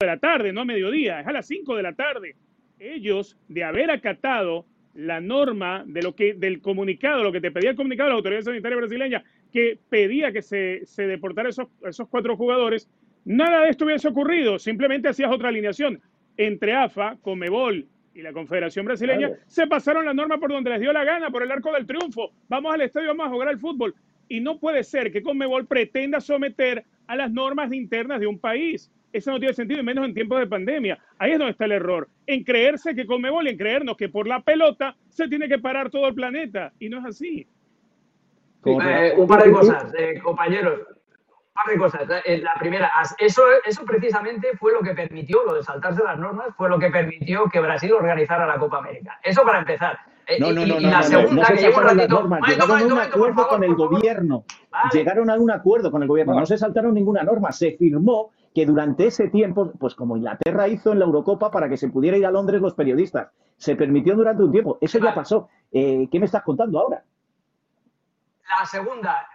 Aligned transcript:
de 0.00 0.06
la 0.06 0.16
tarde, 0.18 0.50
no 0.50 0.62
a 0.62 0.64
mediodía, 0.64 1.20
es 1.20 1.26
a 1.26 1.32
las 1.32 1.46
5 1.46 1.76
de 1.76 1.82
la 1.82 1.92
tarde. 1.92 2.34
Ellos, 2.78 3.36
de 3.48 3.64
haber 3.64 3.90
acatado 3.90 4.64
la 4.94 5.20
norma 5.20 5.84
de 5.86 6.00
lo 6.02 6.14
que, 6.14 6.32
del 6.32 6.62
comunicado, 6.62 7.22
lo 7.22 7.32
que 7.32 7.40
te 7.42 7.50
pedía 7.50 7.70
el 7.70 7.76
comunicado 7.76 8.06
de 8.06 8.12
la 8.12 8.16
autoridad 8.16 8.40
sanitaria 8.40 8.78
brasileña, 8.78 9.24
que 9.52 9.78
pedía 9.90 10.32
que 10.32 10.40
se, 10.40 10.86
se 10.86 11.06
deportara 11.06 11.50
esos, 11.50 11.68
esos 11.86 12.08
cuatro 12.08 12.34
jugadores, 12.34 12.88
nada 13.26 13.60
de 13.60 13.68
esto 13.68 13.84
hubiese 13.84 14.08
ocurrido, 14.08 14.58
simplemente 14.58 15.08
hacías 15.08 15.30
otra 15.30 15.50
alineación. 15.50 16.00
Entre 16.38 16.72
AFA, 16.72 17.18
Comebol 17.20 17.86
y 18.14 18.22
la 18.22 18.32
Confederación 18.32 18.86
Brasileña 18.86 19.32
se 19.46 19.66
pasaron 19.66 20.06
la 20.06 20.14
norma 20.14 20.38
por 20.38 20.50
donde 20.50 20.70
les 20.70 20.80
dio 20.80 20.94
la 20.94 21.04
gana, 21.04 21.28
por 21.28 21.42
el 21.42 21.50
arco 21.50 21.74
del 21.74 21.86
triunfo. 21.86 22.32
Vamos 22.48 22.72
al 22.72 22.80
estadio, 22.80 23.08
vamos 23.08 23.26
a 23.26 23.30
jugar 23.30 23.48
al 23.48 23.58
fútbol. 23.58 23.94
Y 24.28 24.40
no 24.40 24.58
puede 24.58 24.82
ser 24.82 25.12
que 25.12 25.22
Conmebol 25.22 25.66
pretenda 25.66 26.22
someter 26.22 26.84
a 27.06 27.16
las 27.16 27.30
normas 27.30 27.70
internas 27.74 28.18
de 28.18 28.26
un 28.26 28.38
país. 28.38 28.90
Eso 29.12 29.30
no 29.30 29.38
tiene 29.38 29.54
sentido, 29.54 29.80
y 29.80 29.84
menos 29.84 30.04
en 30.04 30.14
tiempos 30.14 30.38
de 30.38 30.46
pandemia. 30.46 30.98
Ahí 31.18 31.32
es 31.32 31.38
donde 31.38 31.52
está 31.52 31.64
el 31.64 31.72
error. 31.72 32.08
En 32.26 32.44
creerse 32.44 32.94
que 32.94 33.06
Conmebol 33.06 33.46
y 33.46 33.50
en 33.50 33.58
creernos 33.58 33.96
que 33.96 34.08
por 34.08 34.26
la 34.26 34.40
pelota 34.40 34.96
se 35.08 35.28
tiene 35.28 35.48
que 35.48 35.58
parar 35.58 35.90
todo 35.90 36.06
el 36.06 36.14
planeta. 36.14 36.72
Y 36.78 36.88
no 36.88 36.98
es 36.98 37.06
así. 37.06 37.46
Eh, 38.64 39.14
un 39.16 39.26
par 39.26 39.42
de 39.42 39.52
cosas, 39.52 39.92
eh, 39.98 40.20
compañeros 40.22 40.80
par 41.52 41.72
de 41.72 41.78
cosas. 41.78 42.02
Eh, 42.24 42.38
la 42.38 42.54
primera, 42.54 42.90
eso, 43.18 43.42
eso 43.64 43.84
precisamente 43.84 44.48
fue 44.58 44.72
lo 44.72 44.80
que 44.80 44.94
permitió, 44.94 45.44
lo 45.44 45.54
de 45.54 45.62
saltarse 45.62 46.02
las 46.02 46.18
normas, 46.18 46.48
fue 46.56 46.68
lo 46.68 46.78
que 46.78 46.90
permitió 46.90 47.44
que 47.50 47.60
Brasil 47.60 47.92
organizara 47.92 48.46
la 48.46 48.58
Copa 48.58 48.78
América. 48.78 49.18
Eso 49.22 49.42
para 49.42 49.60
empezar. 49.60 49.98
Eh, 50.26 50.38
no, 50.38 50.52
no, 50.52 50.64
no, 50.64 50.78
y, 50.78 50.84
la 50.84 51.02
segunda, 51.02 51.42
no, 51.42 51.56
se 51.56 51.72
saltaron 51.72 51.96
las 51.96 52.08
normas, 52.08 52.40
llegaron 52.46 52.80
a 52.80 52.84
un 52.84 52.98
acuerdo 53.00 53.48
con 53.48 53.64
el 53.64 53.74
gobierno. 53.74 54.44
Llegaron 54.92 55.28
a 55.30 55.34
un 55.34 55.50
acuerdo 55.50 55.90
con 55.90 56.02
el 56.02 56.08
gobierno, 56.08 56.38
no 56.38 56.46
se 56.46 56.56
saltaron 56.56 56.94
ninguna 56.94 57.24
norma, 57.24 57.50
se 57.50 57.72
firmó 57.72 58.30
que 58.54 58.66
durante 58.66 59.06
ese 59.06 59.28
tiempo, 59.28 59.72
pues 59.78 59.94
como 59.94 60.16
Inglaterra 60.16 60.68
hizo 60.68 60.92
en 60.92 60.98
la 60.98 61.04
Eurocopa 61.04 61.50
para 61.50 61.68
que 61.68 61.76
se 61.76 61.88
pudiera 61.88 62.16
ir 62.16 62.26
a 62.26 62.30
Londres 62.30 62.60
los 62.60 62.74
periodistas, 62.74 63.30
se 63.56 63.76
permitió 63.76 64.16
durante 64.16 64.42
un 64.42 64.52
tiempo. 64.52 64.78
Eso 64.80 64.98
ya 64.98 65.14
pasó. 65.14 65.48
Eh, 65.70 66.08
¿Qué 66.10 66.18
me 66.18 66.26
estás 66.26 66.42
contando 66.42 66.80
ahora? 66.80 67.04
La 68.58 68.66
segunda, 68.66 69.28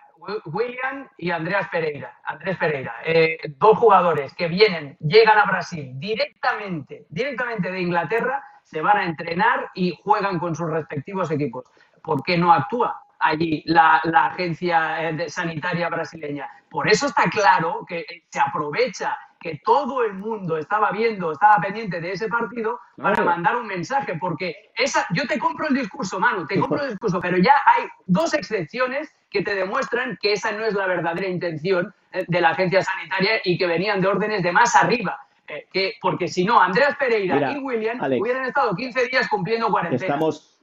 William 0.46 1.08
y 1.18 1.32
Andreas 1.32 1.70
Pereira. 1.70 2.18
Andrés 2.26 2.58
Pereira, 2.58 2.96
eh, 3.06 3.38
dos 3.58 3.78
jugadores 3.78 4.34
que 4.34 4.48
vienen, 4.48 4.98
llegan 5.00 5.38
a 5.38 5.46
Brasil 5.46 5.92
directamente, 5.96 7.06
directamente 7.10 7.72
de 7.72 7.82
Inglaterra, 7.82 8.44
se 8.64 8.82
van 8.82 8.98
a 8.98 9.06
entrenar 9.06 9.70
y 9.76 9.98
juegan 10.04 10.40
con 10.40 10.56
sus 10.56 10.70
respectivos 10.70 11.32
equipos. 11.32 11.66
¿Por 12.04 12.24
qué 12.24 12.38
no 12.38 12.52
actúa 12.52 13.05
allí 13.20 13.64
la, 13.66 14.02
agencia 14.14 15.10
eh, 15.10 15.30
sanitaria 15.30 15.90
brasileña? 15.90 16.50
Por 16.70 16.90
eso 16.90 17.08
está 17.08 17.30
claro 17.30 17.86
que 17.88 18.06
se 18.30 18.40
aprovecha 18.40 19.18
que 19.40 19.62
todo 19.64 20.04
el 20.04 20.16
mundo 20.16 20.58
estaba 20.58 20.92
viendo, 20.92 21.32
estaba 21.32 21.58
pendiente 21.58 22.02
de 22.02 22.14
ese 22.14 22.28
partido 22.28 22.80
para 22.98 23.24
mandar 23.24 23.56
un 23.56 23.68
mensaje, 23.68 24.16
porque 24.20 24.72
esa, 24.76 25.06
yo 25.12 25.28
te 25.28 25.38
compro 25.38 25.68
el 25.68 25.76
discurso, 25.76 26.20
Manu, 26.20 26.48
te 26.48 26.60
compro 26.60 26.82
el 26.82 26.90
discurso, 26.90 27.20
pero 27.22 27.38
ya 27.38 27.54
hay 27.66 27.84
dos 28.08 28.34
excepciones 28.34 29.14
que 29.30 29.44
te 29.44 29.54
demuestran 29.54 30.18
que 30.20 30.34
esa 30.34 30.52
no 30.52 30.66
es 30.66 30.74
la 30.74 30.88
verdadera 30.88 31.28
intención 31.28 31.94
eh, 32.12 32.26
de 32.28 32.42
la 32.42 32.50
agencia 32.50 32.82
sanitaria 32.82 33.42
y 33.44 33.58
que 33.58 33.68
venían 33.68 34.02
de 34.02 34.08
órdenes 34.08 34.42
de 34.42 34.52
más 34.52 34.76
arriba. 34.76 35.20
Eh, 35.48 35.68
que, 35.72 35.94
porque 36.02 36.28
si 36.28 36.44
no, 36.44 36.60
Andreas 36.60 36.96
Pereira 36.98 37.52
y 37.52 37.60
William 37.60 38.00
hubieran 38.20 38.46
estado 38.46 38.76
15 38.76 39.08
días 39.10 39.28
cumpliendo 39.28 39.70
cuarentena. 39.70 40.16
Estamos, 40.16 40.55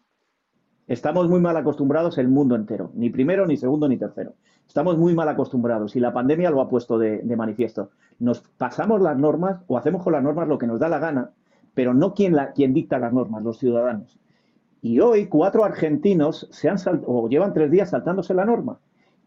estamos 0.87 1.29
muy 1.29 1.41
mal 1.41 1.57
acostumbrados 1.57 2.19
el 2.19 2.29
mundo 2.29 2.55
entero, 2.55 2.91
ni 2.95 3.11
primero, 3.11 3.47
ni 3.47 3.57
segundo, 3.57 3.89
ni 3.89 3.97
tercero. 3.97 4.35
Estamos 4.67 4.97
muy 4.97 5.15
mal 5.15 5.29
acostumbrados 5.29 5.97
y 5.97 6.01
la 6.01 6.13
pandemia 6.13 6.51
lo 6.51 6.61
ha 6.61 6.69
puesto 6.69 6.99
de, 6.99 7.23
manifiesto. 7.37 7.91
Nos 8.19 8.41
pasamos 8.41 9.01
las 9.03 9.19
normas 9.19 9.61
o 9.67 9.77
hacemos 9.77 10.03
con 10.03 10.15
las 10.15 10.23
normas 10.23 10.49
lo 10.49 10.59
que 10.59 10.67
nos 10.67 10.81
da 10.81 10.89
la 10.89 10.99
gana, 10.99 11.31
pero 11.75 11.95
no 11.95 12.15
quien, 12.15 12.35
la, 12.35 12.53
quien 12.53 12.73
dicta 12.73 12.99
las 12.99 13.13
normas, 13.13 13.43
los 13.43 13.59
ciudadanos. 13.59 14.19
Y 14.81 15.01
hoy 15.01 15.27
cuatro 15.27 15.65
argentinos 15.65 16.49
se 16.51 16.69
han 16.69 16.77
o 17.07 17.29
llevan 17.29 17.53
tres 17.53 17.71
días 17.71 17.91
saltándose 17.91 18.35
la 18.35 18.45
norma. 18.45 18.79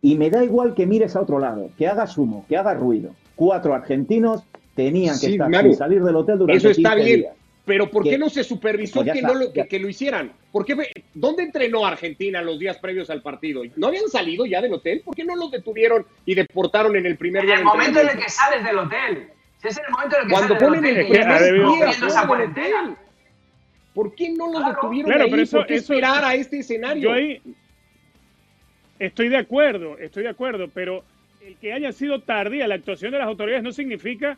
Y 0.01 0.17
me 0.17 0.29
da 0.29 0.43
igual 0.43 0.73
que 0.73 0.85
mires 0.85 1.15
a 1.15 1.21
otro 1.21 1.39
lado, 1.39 1.69
que 1.77 1.87
hagas 1.87 2.17
humo, 2.17 2.45
que 2.49 2.57
hagas 2.57 2.79
ruido. 2.79 3.11
Cuatro 3.35 3.73
argentinos 3.73 4.43
tenían 4.75 5.17
que 5.19 5.27
estar 5.27 5.51
sin 5.61 5.75
salir 5.75 6.03
del 6.03 6.15
hotel 6.15 6.39
durante 6.39 6.57
Eso 6.57 6.69
está 6.69 6.95
bien. 6.95 7.25
Pero 7.65 7.89
¿por 7.89 8.03
qué 8.03 8.17
no 8.17 8.29
se 8.29 8.43
supervisó 8.43 9.03
pues 9.03 9.13
que, 9.13 9.21
no 9.23 9.33
lo, 9.33 9.51
que, 9.51 9.79
lo 9.79 9.89
hicieran? 9.89 10.31
¿Por 10.51 10.65
qué, 10.65 10.75
¿Dónde 11.13 11.43
entrenó 11.43 11.85
Argentina 11.85 12.41
los 12.41 12.59
días 12.59 12.77
previos 12.77 13.09
al 13.09 13.23
partido? 13.23 13.63
¿No 13.75 13.87
habían 13.87 14.07
salido 14.07 14.45
ya 14.45 14.61
del 14.61 14.73
hotel? 14.73 15.01
¿Por 15.03 15.15
qué 15.15 15.23
no 15.23 15.35
los 15.35 15.49
detuvieron 15.49 16.05
y 16.25 16.35
deportaron 16.35 16.95
en 16.95 17.07
el 17.07 17.17
primer 17.17 17.43
día? 17.43 17.55
En 17.55 17.61
el 17.61 17.65
momento 17.65 17.99
en 18.01 18.09
el 18.09 18.17
que 18.19 18.29
sales 18.29 18.63
del 18.63 18.77
hotel. 18.77 19.29
Si 19.57 19.67
es 19.67 19.77
el 19.79 19.91
momento 19.91 20.15
en 20.15 20.21
el 20.21 20.27
que 20.27 20.33
Cuando 20.33 20.53
sales 20.53 20.63
ponen 20.63 20.81
del 20.83 21.05
hotel, 21.05 21.99
el 22.01 22.07
esa 22.07 22.27
cuarentena. 22.27 22.97
¿Por 23.95 24.13
qué 24.13 24.29
no 24.29 24.51
los 24.51 24.65
detuvieron 24.67 25.09
claro, 25.09 25.23
ahí? 25.23 25.31
Pero 25.31 25.41
eso, 25.41 25.57
¿Por 25.57 25.65
qué 25.65 25.75
esperar 25.75 26.23
a 26.23 26.35
este 26.35 26.59
escenario? 26.59 27.03
Yo 27.03 27.13
ahí 27.13 27.41
estoy 28.99 29.29
de 29.29 29.37
acuerdo, 29.37 29.97
estoy 29.97 30.23
de 30.23 30.29
acuerdo, 30.29 30.69
pero 30.71 31.03
el 31.41 31.55
que 31.57 31.73
haya 31.73 31.91
sido 31.91 32.21
tardía 32.21 32.67
la 32.67 32.75
actuación 32.75 33.11
de 33.11 33.19
las 33.19 33.27
autoridades 33.27 33.63
no 33.63 33.71
significa 33.71 34.37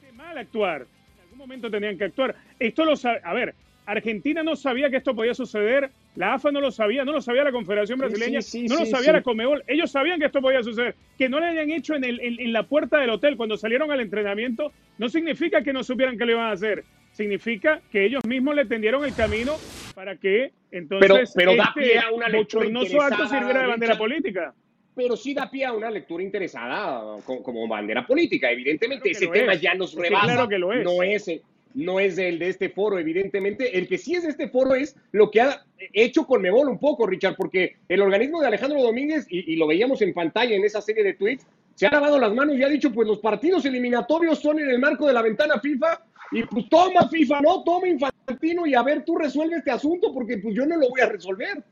que 0.00 0.06
esté 0.06 0.16
mal 0.16 0.36
actuar 0.36 0.86
momento 1.36 1.70
tenían 1.70 1.96
que 1.98 2.04
actuar. 2.04 2.34
Esto 2.58 2.84
lo 2.84 2.96
sabe, 2.96 3.20
a 3.22 3.34
ver, 3.34 3.54
Argentina 3.86 4.42
no 4.42 4.56
sabía 4.56 4.90
que 4.90 4.96
esto 4.96 5.14
podía 5.14 5.32
suceder, 5.32 5.90
la 6.16 6.34
AFA 6.34 6.50
no 6.50 6.60
lo 6.60 6.72
sabía, 6.72 7.04
no 7.04 7.12
lo 7.12 7.20
sabía 7.20 7.44
la 7.44 7.52
Confederación 7.52 7.98
Brasileña, 7.98 8.40
no 8.68 8.78
lo 8.80 8.86
sabía 8.86 9.12
la 9.12 9.22
Comebol, 9.22 9.62
ellos 9.68 9.90
sabían 9.90 10.18
que 10.18 10.26
esto 10.26 10.40
podía 10.40 10.62
suceder. 10.62 10.96
Que 11.16 11.28
no 11.28 11.38
le 11.38 11.46
hayan 11.46 11.70
hecho 11.70 11.94
en, 11.94 12.04
el, 12.04 12.20
en, 12.20 12.52
la 12.52 12.64
puerta 12.64 12.98
del 12.98 13.10
hotel 13.10 13.36
cuando 13.36 13.56
salieron 13.56 13.92
al 13.92 14.00
entrenamiento, 14.00 14.72
no 14.98 15.08
significa 15.08 15.62
que 15.62 15.72
no 15.72 15.84
supieran 15.84 16.18
qué 16.18 16.26
le 16.26 16.32
iban 16.32 16.46
a 16.46 16.52
hacer, 16.52 16.84
significa 17.12 17.80
que 17.92 18.04
ellos 18.04 18.24
mismos 18.26 18.56
le 18.56 18.66
tendieron 18.66 19.04
el 19.04 19.14
camino 19.14 19.56
para 19.94 20.16
que 20.16 20.50
entonces 20.72 21.32
pero, 21.34 21.54
pero 21.54 21.56
da 21.56 21.64
este 21.68 21.80
pie 21.80 21.98
a 21.98 22.10
una 22.10 22.26
acto 22.26 23.28
sirviera 23.28 23.60
de 23.60 23.66
bandera 23.66 23.96
política 23.96 24.52
pero 24.96 25.14
sí 25.14 25.34
da 25.34 25.50
pie 25.50 25.66
a 25.66 25.74
una 25.74 25.90
lectura 25.90 26.24
interesada 26.24 27.18
como, 27.22 27.68
bandera 27.68 28.06
política. 28.06 28.50
Evidentemente, 28.50 29.10
ese 29.10 29.26
tema 29.26 29.54
ya 29.54 29.74
nos 29.74 29.94
rebasa. 29.94 30.48
que 30.48 30.58
lo 30.58 30.72
es. 30.72 30.82
No 30.82 31.02
es, 31.02 31.30
no 31.74 32.00
es 32.00 32.16
el 32.16 32.38
de 32.38 32.48
este 32.48 32.70
foro, 32.70 32.98
evidentemente. 32.98 33.76
El 33.76 33.86
que 33.88 33.98
sí 33.98 34.14
es 34.14 34.22
de 34.22 34.30
este 34.30 34.48
foro 34.48 34.74
es 34.74 34.96
lo 35.12 35.30
que 35.30 35.42
ha 35.42 35.66
hecho 35.92 36.26
con 36.26 36.40
Mebol 36.40 36.70
un 36.70 36.78
poco, 36.78 37.06
Richard, 37.06 37.36
porque 37.36 37.76
el 37.90 38.00
organismo 38.00 38.40
de 38.40 38.46
Alejandro 38.46 38.82
Domínguez, 38.82 39.26
y, 39.28 39.54
lo 39.56 39.66
veíamos 39.66 40.00
en 40.00 40.14
pantalla 40.14 40.56
en 40.56 40.64
esa 40.64 40.80
serie 40.80 41.04
de 41.04 41.12
tweets, 41.12 41.46
se 41.74 41.86
ha 41.86 41.90
lavado 41.90 42.18
las 42.18 42.32
manos 42.32 42.56
y 42.56 42.62
ha 42.62 42.68
dicho, 42.68 42.90
pues 42.90 43.06
los 43.06 43.18
partidos 43.18 43.66
eliminatorios 43.66 44.38
son 44.38 44.60
en 44.60 44.70
el 44.70 44.78
marco 44.78 45.06
de 45.06 45.12
la 45.12 45.20
ventana 45.20 45.60
FIFA, 45.60 46.06
y 46.32 46.42
pues 46.44 46.70
toma 46.70 47.06
FIFA, 47.06 47.42
no, 47.42 47.62
toma 47.64 47.86
Infantino, 47.86 48.66
y 48.66 48.74
a 48.74 48.82
ver, 48.82 49.04
tú 49.04 49.16
resuelve 49.18 49.56
este 49.56 49.70
asunto, 49.70 50.14
porque 50.14 50.38
pues 50.38 50.54
yo 50.54 50.64
no 50.64 50.76
lo 50.76 50.88
voy 50.88 51.02
a 51.02 51.06
resolver 51.06 51.62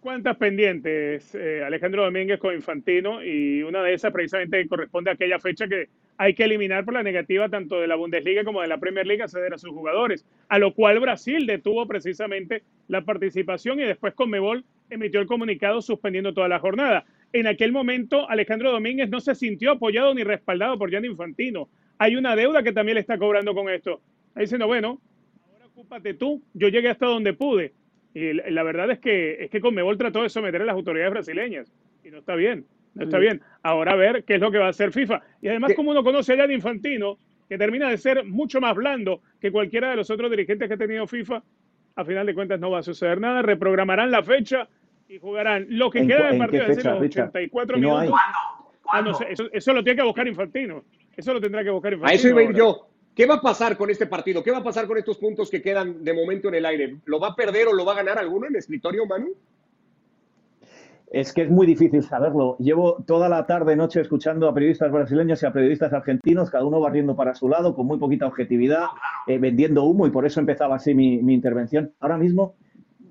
cuantas 0.00 0.36
pendientes, 0.36 1.34
eh, 1.34 1.62
Alejandro 1.64 2.04
Domínguez 2.04 2.38
con 2.38 2.54
Infantino, 2.54 3.22
y 3.22 3.62
una 3.62 3.82
de 3.82 3.94
esas 3.94 4.12
precisamente 4.12 4.66
corresponde 4.66 5.10
a 5.10 5.14
aquella 5.14 5.38
fecha 5.38 5.68
que 5.68 5.88
hay 6.16 6.34
que 6.34 6.44
eliminar 6.44 6.84
por 6.84 6.94
la 6.94 7.02
negativa 7.02 7.48
tanto 7.48 7.80
de 7.80 7.86
la 7.86 7.96
Bundesliga 7.96 8.44
como 8.44 8.62
de 8.62 8.68
la 8.68 8.78
Premier 8.78 9.06
League 9.06 9.22
a 9.22 9.28
ceder 9.28 9.54
a 9.54 9.58
sus 9.58 9.70
jugadores, 9.70 10.26
a 10.48 10.58
lo 10.58 10.74
cual 10.74 11.00
Brasil 11.00 11.46
detuvo 11.46 11.86
precisamente 11.86 12.62
la 12.88 13.02
participación 13.04 13.80
y 13.80 13.84
después 13.84 14.14
Conmebol 14.14 14.64
emitió 14.90 15.20
el 15.20 15.26
comunicado 15.26 15.82
suspendiendo 15.82 16.34
toda 16.34 16.48
la 16.48 16.58
jornada. 16.58 17.04
En 17.32 17.46
aquel 17.46 17.72
momento 17.72 18.28
Alejandro 18.28 18.70
Domínguez 18.70 19.08
no 19.08 19.20
se 19.20 19.34
sintió 19.34 19.72
apoyado 19.72 20.14
ni 20.14 20.22
respaldado 20.22 20.78
por 20.78 20.90
Gianni 20.90 21.08
Infantino. 21.08 21.68
Hay 21.98 22.16
una 22.16 22.36
deuda 22.36 22.62
que 22.62 22.72
también 22.72 22.94
le 22.94 23.00
está 23.00 23.16
cobrando 23.18 23.54
con 23.54 23.70
esto. 23.70 24.00
Ahí 24.34 24.42
diciendo, 24.42 24.66
bueno, 24.66 25.00
ahora 25.50 25.66
ocúpate 25.66 26.14
tú, 26.14 26.42
yo 26.52 26.68
llegué 26.68 26.90
hasta 26.90 27.06
donde 27.06 27.32
pude 27.32 27.72
y 28.14 28.32
la 28.32 28.62
verdad 28.62 28.90
es 28.90 28.98
que, 28.98 29.44
es 29.44 29.50
que 29.50 29.60
Conmebol 29.60 29.96
trató 29.96 30.22
de 30.22 30.28
someter 30.28 30.62
a 30.62 30.66
las 30.66 30.74
autoridades 30.74 31.12
brasileñas 31.12 31.72
y 32.04 32.10
no 32.10 32.18
está 32.18 32.34
bien, 32.34 32.66
no 32.94 33.04
está 33.04 33.18
mm. 33.18 33.20
bien. 33.20 33.40
Ahora 33.62 33.92
a 33.92 33.96
ver 33.96 34.24
qué 34.24 34.34
es 34.34 34.40
lo 34.40 34.50
que 34.50 34.58
va 34.58 34.66
a 34.66 34.70
hacer 34.70 34.92
FIFA. 34.92 35.22
Y 35.40 35.48
además, 35.48 35.72
como 35.74 35.90
uno 35.90 36.04
conoce 36.04 36.32
allá 36.32 36.46
de 36.46 36.54
Infantino, 36.54 37.18
que 37.48 37.56
termina 37.58 37.88
de 37.88 37.96
ser 37.96 38.24
mucho 38.24 38.60
más 38.60 38.74
blando 38.74 39.22
que 39.40 39.50
cualquiera 39.50 39.90
de 39.90 39.96
los 39.96 40.10
otros 40.10 40.30
dirigentes 40.30 40.68
que 40.68 40.74
ha 40.74 40.78
tenido 40.78 41.06
FIFA, 41.06 41.42
a 41.96 42.04
final 42.04 42.26
de 42.26 42.34
cuentas 42.34 42.60
no 42.60 42.70
va 42.70 42.78
a 42.80 42.82
suceder 42.82 43.20
nada, 43.20 43.42
reprogramarán 43.42 44.10
la 44.10 44.22
fecha 44.22 44.68
y 45.08 45.18
jugarán 45.18 45.66
lo 45.68 45.90
que 45.90 46.06
queda 46.06 46.28
del 46.28 46.38
partido, 46.38 46.62
es 46.62 46.76
decir, 46.76 46.90
los 46.90 47.02
84 47.02 47.78
minutos. 47.78 48.14
Ah, 48.88 49.04
eso, 49.28 49.48
eso, 49.52 49.72
lo 49.72 49.82
tiene 49.82 49.98
que 49.98 50.06
buscar 50.06 50.26
Infantino. 50.26 50.84
Eso 51.16 51.32
lo 51.32 51.40
tendrá 51.40 51.62
que 51.64 51.70
buscar 51.70 51.92
Infantino. 51.92 52.12
A 52.12 52.14
eso 52.14 52.28
iba 52.28 52.40
a 52.40 52.44
ir 52.44 52.54
yo. 52.54 52.88
¿Qué 53.14 53.26
va 53.26 53.34
a 53.34 53.40
pasar 53.42 53.76
con 53.76 53.90
este 53.90 54.06
partido? 54.06 54.42
¿Qué 54.42 54.50
va 54.50 54.58
a 54.58 54.64
pasar 54.64 54.86
con 54.86 54.96
estos 54.96 55.18
puntos 55.18 55.50
que 55.50 55.60
quedan 55.60 56.02
de 56.02 56.14
momento 56.14 56.48
en 56.48 56.54
el 56.54 56.64
aire? 56.64 56.96
¿Lo 57.04 57.20
va 57.20 57.28
a 57.28 57.36
perder 57.36 57.68
o 57.68 57.74
lo 57.74 57.84
va 57.84 57.92
a 57.92 57.96
ganar 57.96 58.18
alguno 58.18 58.46
en 58.46 58.54
el 58.54 58.58
escritorio, 58.58 59.04
Manu? 59.04 59.34
Es 61.10 61.34
que 61.34 61.42
es 61.42 61.50
muy 61.50 61.66
difícil 61.66 62.02
saberlo. 62.02 62.56
Llevo 62.58 63.04
toda 63.06 63.28
la 63.28 63.44
tarde, 63.44 63.76
noche 63.76 64.00
escuchando 64.00 64.48
a 64.48 64.54
periodistas 64.54 64.90
brasileños 64.90 65.42
y 65.42 65.46
a 65.46 65.52
periodistas 65.52 65.92
argentinos, 65.92 66.48
cada 66.48 66.64
uno 66.64 66.80
barriendo 66.80 67.14
para 67.14 67.34
su 67.34 67.50
lado, 67.50 67.74
con 67.74 67.86
muy 67.86 67.98
poquita 67.98 68.26
objetividad, 68.26 68.86
eh, 69.26 69.36
vendiendo 69.36 69.84
humo, 69.84 70.06
y 70.06 70.10
por 70.10 70.24
eso 70.24 70.40
empezaba 70.40 70.76
así 70.76 70.94
mi, 70.94 71.16
intervención. 71.34 71.92
Ahora 72.00 72.16
mismo 72.16 72.54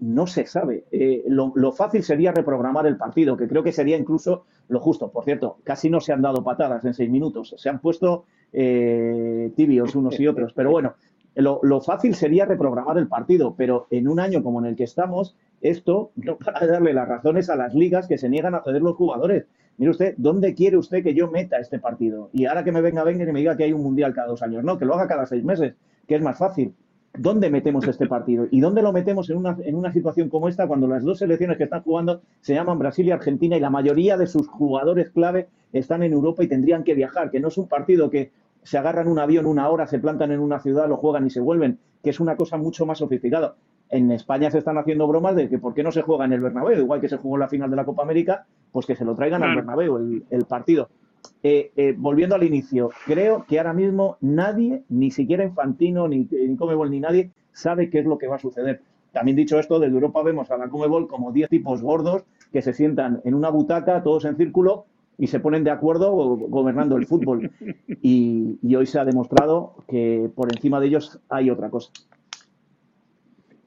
no 0.02 0.28
se 0.28 0.46
sabe. 0.48 0.84
Eh, 0.92 1.24
lo, 1.28 1.72
fácil 1.72 2.04
sería 2.04 2.32
reprogramar 2.32 2.88
el 2.88 2.98
partido, 2.98 3.38
que 3.38 3.48
creo 3.48 3.64
que 3.64 3.72
sería 3.72 3.98
incluso 3.98 4.46
lo 4.68 4.80
justo. 4.80 5.12
Por 5.12 5.24
cierto, 5.24 5.58
casi 5.64 5.90
no 5.90 6.02
se 6.02 6.12
han 6.12 6.22
dado 6.22 6.44
patadas 6.44 6.84
en 6.86 6.94
seis 6.94 7.10
minutos, 7.10 7.56
se 7.58 7.70
han 7.70 7.80
puesto 7.80 8.26
eh, 8.52 9.52
tibios 9.56 9.96
unos 9.96 10.20
y 10.20 10.28
otros. 10.28 10.54
Pero 10.54 10.72
bueno, 10.72 10.96
lo, 11.36 11.82
fácil 11.82 12.16
sería 12.16 12.46
reprogramar 12.46 12.98
el 12.98 13.08
partido, 13.08 13.56
pero 13.56 13.88
en 13.92 14.08
un 14.08 14.20
año 14.20 14.44
como 14.44 14.60
en 14.60 14.66
el 14.66 14.76
que 14.76 14.84
estamos, 14.84 15.36
esto 15.62 16.12
no 16.16 16.38
para 16.38 16.66
darle 16.66 16.94
las 16.94 17.08
razones 17.08 17.50
a 17.50 17.56
las 17.56 17.76
ligas 17.76 18.08
que 18.08 18.18
se 18.18 18.28
niegan 18.28 18.56
a 18.56 18.64
ceder 18.64 18.82
los 18.82 18.96
jugadores. 18.96 19.46
Mire 19.78 19.92
usted, 19.92 20.16
¿dónde 20.18 20.56
quiere 20.56 20.78
usted 20.78 21.04
que 21.04 21.14
yo 21.14 21.30
meta 21.30 21.58
este 21.58 21.80
partido? 21.80 22.30
Y 22.34 22.46
ahora 22.46 22.64
que 22.64 22.72
me 22.72 22.82
venga 22.82 23.04
venga 23.04 23.24
y 23.24 23.32
me 23.32 23.40
diga 23.40 23.56
que 23.56 23.64
hay 23.66 23.74
un 23.74 23.84
mundial 23.84 24.14
cada 24.14 24.28
dos 24.28 24.42
años. 24.42 24.64
No, 24.64 24.78
que 24.78 24.86
lo 24.86 24.96
haga 24.96 25.08
cada 25.08 25.26
seis 25.28 25.44
meses, 25.44 25.76
que 26.08 26.16
es 26.16 26.22
más 26.22 26.38
fácil. 26.38 26.74
¿Dónde 27.14 27.50
metemos 27.50 27.86
este 27.88 28.08
partido? 28.08 28.48
¿Y 28.50 28.62
dónde 28.62 28.82
lo 28.82 28.94
metemos 28.94 29.30
en 29.30 29.38
una, 29.38 29.58
en 29.66 29.76
una 29.76 29.92
situación 29.92 30.30
como 30.30 30.48
esta 30.48 30.66
cuando 30.66 30.88
las 30.88 31.04
dos 31.04 31.20
selecciones 31.20 31.58
que 31.58 31.66
están 31.66 31.84
jugando 31.84 32.22
se 32.40 32.54
llaman 32.54 32.80
Brasil 32.80 33.06
y 33.06 33.12
Argentina 33.12 33.58
y 33.58 33.60
la 33.60 33.70
mayoría 33.70 34.16
de 34.18 34.28
sus 34.28 34.48
jugadores 34.48 35.10
clave 35.10 35.50
están 35.74 36.04
en 36.04 36.14
Europa 36.14 36.44
y 36.44 36.48
tendrían 36.48 36.86
que 36.86 36.94
viajar? 36.94 37.30
Que 37.30 37.42
no 37.42 37.50
es 37.50 37.58
un 37.58 37.68
partido 37.68 38.10
que 38.10 38.32
se 38.64 38.78
agarran 38.78 39.08
un 39.10 39.20
avión 39.20 39.46
una 39.46 39.70
hora, 39.70 39.88
se 39.88 40.00
plantan 40.00 40.32
en 40.32 40.40
una 40.40 40.60
ciudad, 40.60 40.88
lo 40.88 40.98
juegan 40.98 41.28
y 41.28 41.30
se 41.30 41.42
vuelven, 41.42 41.80
que 42.02 42.12
es 42.12 42.20
una 42.20 42.38
cosa 42.38 42.58
mucho 42.58 42.86
más 42.86 43.00
sofisticada. 43.00 43.56
En 43.90 44.10
España 44.12 44.50
se 44.50 44.60
están 44.60 44.78
haciendo 44.78 45.06
bromas 45.06 45.36
de 45.36 45.50
que 45.50 45.60
por 45.60 45.74
qué 45.74 45.84
no 45.84 45.92
se 45.92 46.04
juega 46.04 46.24
en 46.24 46.32
el 46.32 46.40
Bernabéu, 46.40 46.80
igual 46.80 47.02
que 47.02 47.10
se 47.10 47.18
jugó 47.18 47.36
en 47.36 47.42
la 47.42 47.50
final 47.50 47.70
de 47.70 47.76
la 47.76 47.84
Copa 47.84 48.04
América, 48.04 48.46
pues 48.72 48.86
que 48.86 48.96
se 48.96 49.04
lo 49.04 49.16
traigan 49.16 49.44
al 49.44 49.56
Bernabéu 49.56 49.98
el, 49.98 50.24
el 50.30 50.46
partido. 50.46 50.90
Eh, 51.44 51.72
eh, 51.76 51.96
volviendo 51.98 52.36
al 52.36 52.44
inicio, 52.44 52.92
creo 53.06 53.46
que 53.48 53.58
ahora 53.58 53.74
mismo 53.74 54.18
nadie, 54.22 54.84
ni 54.90 55.10
siquiera 55.10 55.44
Infantino, 55.44 56.08
ni, 56.08 56.28
ni 56.32 56.56
Comebol, 56.56 56.92
ni 56.92 57.00
nadie, 57.00 57.32
sabe 57.52 57.90
qué 57.90 58.00
es 58.00 58.06
lo 58.06 58.18
que 58.18 58.28
va 58.28 58.36
a 58.36 58.40
suceder. 58.40 58.82
También 59.12 59.36
dicho 59.36 59.60
esto, 59.60 59.80
desde 59.80 59.96
Europa 59.96 60.24
vemos 60.24 60.52
a 60.52 60.58
la 60.58 60.70
Comebol 60.70 61.08
como 61.08 61.32
10 61.32 61.50
tipos 61.50 61.82
gordos 61.82 62.24
que 62.54 62.62
se 62.62 62.74
sientan 62.74 63.22
en 63.26 63.34
una 63.34 63.50
butaca, 63.50 64.04
todos 64.04 64.26
en 64.26 64.38
círculo, 64.38 64.86
y 65.18 65.28
se 65.28 65.40
ponen 65.40 65.64
de 65.64 65.72
acuerdo 65.72 66.12
gobernando 66.12 66.98
el 66.98 67.06
fútbol. 67.06 67.52
Y, 68.04 68.76
hoy 68.76 68.88
se 68.88 69.00
ha 69.00 69.06
demostrado 69.06 69.76
que 69.88 70.28
por 70.34 70.52
encima 70.52 70.80
de 70.80 70.88
ellos 70.88 71.20
hay 71.30 71.52
otra 71.52 71.70
cosa. 71.70 71.92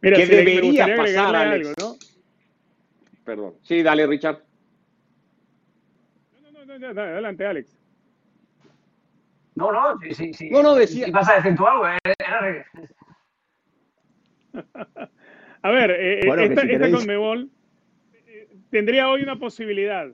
Mira, 0.03 0.17
¿Qué 0.17 0.27
debería 0.27 0.97
pasar, 0.97 1.37
Alex? 1.37 1.69
Algo, 1.69 1.93
¿no? 1.93 1.97
Perdón. 3.25 3.55
Sí, 3.62 3.83
dale, 3.83 4.09
Richard. 4.09 4.43
Adelante, 6.82 7.47
Alex. 7.47 7.79
No, 9.55 9.71
no, 9.71 9.99
sí, 10.00 10.15
sí, 10.15 10.35
sí. 10.35 10.50
No, 10.50 10.62
no, 10.62 10.75
decía. 10.75 11.06
vas 11.12 11.29
a 11.29 11.37
decir 11.37 11.55
tú 11.55 11.67
algo, 11.67 11.87
¿eh? 11.87 12.65
a 15.62 15.71
ver, 15.71 15.91
eh, 15.93 16.21
eh 16.21 16.44
esta, 16.44 16.62
esta 16.62 16.91
Conmebol 16.91 17.50
eh, 18.26 18.49
tendría 18.71 19.09
hoy 19.09 19.23
una 19.23 19.37
posibilidad 19.38 20.06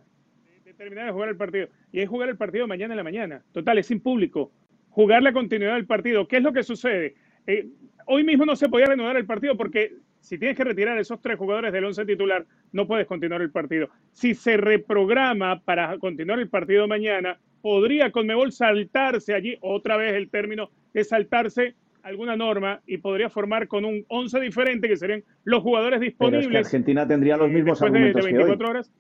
de, 0.65 0.75
terminar 0.75 1.07
de 1.07 1.13
jugar 1.13 1.31
el 1.31 1.37
partido. 1.37 1.69
Y 1.93 2.01
es 2.01 2.09
jugar 2.09 2.29
el 2.29 2.37
partido 2.37 2.67
mañana 2.67 2.95
en 2.95 2.99
la 2.99 3.05
mañana. 3.05 3.43
Total, 3.53 3.79
es 3.79 3.87
sin 3.87 4.01
público. 4.01 4.53
Jugar 4.91 5.23
la 5.23 5.33
continuidad 5.33 5.75
del 5.75 5.87
partido. 5.87 6.29
¿Qué 6.29 6.37
es 6.37 6.43
lo 6.43 6.53
que 6.53 6.63
sucede? 6.63 7.15
Eh, 7.47 7.69
hoy 8.07 8.25
mismo 8.25 8.45
no 8.45 8.57
se 8.57 8.69
podía 8.69 8.87
reanudar 8.87 9.17
el 9.17 9.27
partido 9.27 9.57
porque 9.57 9.95
si 10.21 10.39
tienes 10.39 10.57
que 10.57 10.65
retirar 10.65 10.99
esos 10.99 11.21
tres 11.21 11.39
jugadores 11.39 11.73
del 11.73 11.85
once 11.85 12.05
titular, 12.05 12.47
no 12.73 12.87
puedes 12.87 13.07
continuar 13.07 13.43
el 13.43 13.51
partido. 13.51 13.89
Si 14.13 14.35
se 14.35 14.57
reprograma 14.57 15.61
para 15.61 15.97
continuar 15.99 16.39
el 16.39 16.49
partido 16.49 16.87
mañana, 16.87 17.39
podría 17.63 18.11
Conmebol 18.11 18.53
saltarse 18.53 19.35
allí, 19.35 19.57
otra 19.61 19.97
vez 19.97 20.15
el 20.15 20.31
término 20.31 20.71
de 20.93 21.05
saltarse 21.05 21.75
alguna 22.03 22.37
norma 22.37 22.81
y 22.87 22.99
podría 22.99 23.29
formar 23.29 23.69
con 23.69 23.85
un 23.85 24.05
11 24.09 24.41
diferente 24.41 24.89
que 24.89 24.97
serían 24.97 25.23
los 25.45 25.63
jugadores 25.63 26.01
disponibles. 26.01 26.49
Pero 26.49 26.59
Argentina 26.59 27.07
tendría 27.07 27.37
los 27.37 27.51
mismos 27.51 27.81
argumentos 27.83 28.25
de, 28.25 28.33
24 28.33 28.69
horas. 28.69 28.93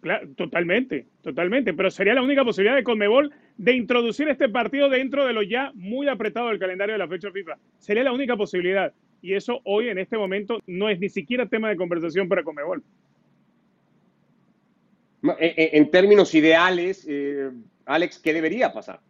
Claro, 0.00 0.28
totalmente, 0.36 1.06
totalmente. 1.22 1.74
Pero 1.74 1.90
sería 1.90 2.14
la 2.14 2.22
única 2.22 2.44
posibilidad 2.44 2.76
de 2.76 2.84
Conmebol 2.84 3.32
de 3.56 3.72
introducir 3.74 4.28
este 4.28 4.48
partido 4.48 4.88
dentro 4.88 5.26
de 5.26 5.32
lo 5.32 5.42
ya 5.42 5.72
muy 5.74 6.08
apretado 6.08 6.48
del 6.48 6.58
calendario 6.58 6.92
de 6.92 6.98
la 6.98 7.08
fecha 7.08 7.30
FIFA. 7.32 7.56
Sería 7.78 8.04
la 8.04 8.12
única 8.12 8.36
posibilidad. 8.36 8.92
Y 9.20 9.34
eso 9.34 9.60
hoy, 9.64 9.88
en 9.88 9.98
este 9.98 10.16
momento, 10.16 10.60
no 10.66 10.88
es 10.88 10.98
ni 11.00 11.08
siquiera 11.08 11.46
tema 11.46 11.68
de 11.68 11.76
conversación 11.76 12.28
para 12.28 12.44
Conmebol. 12.44 12.82
En, 15.40 15.90
términos 15.90 16.34
ideales, 16.34 17.04
eh, 17.08 17.50
Alex, 17.84 18.20
¿qué 18.20 18.32
debería 18.32 18.72
pasar? 18.72 19.00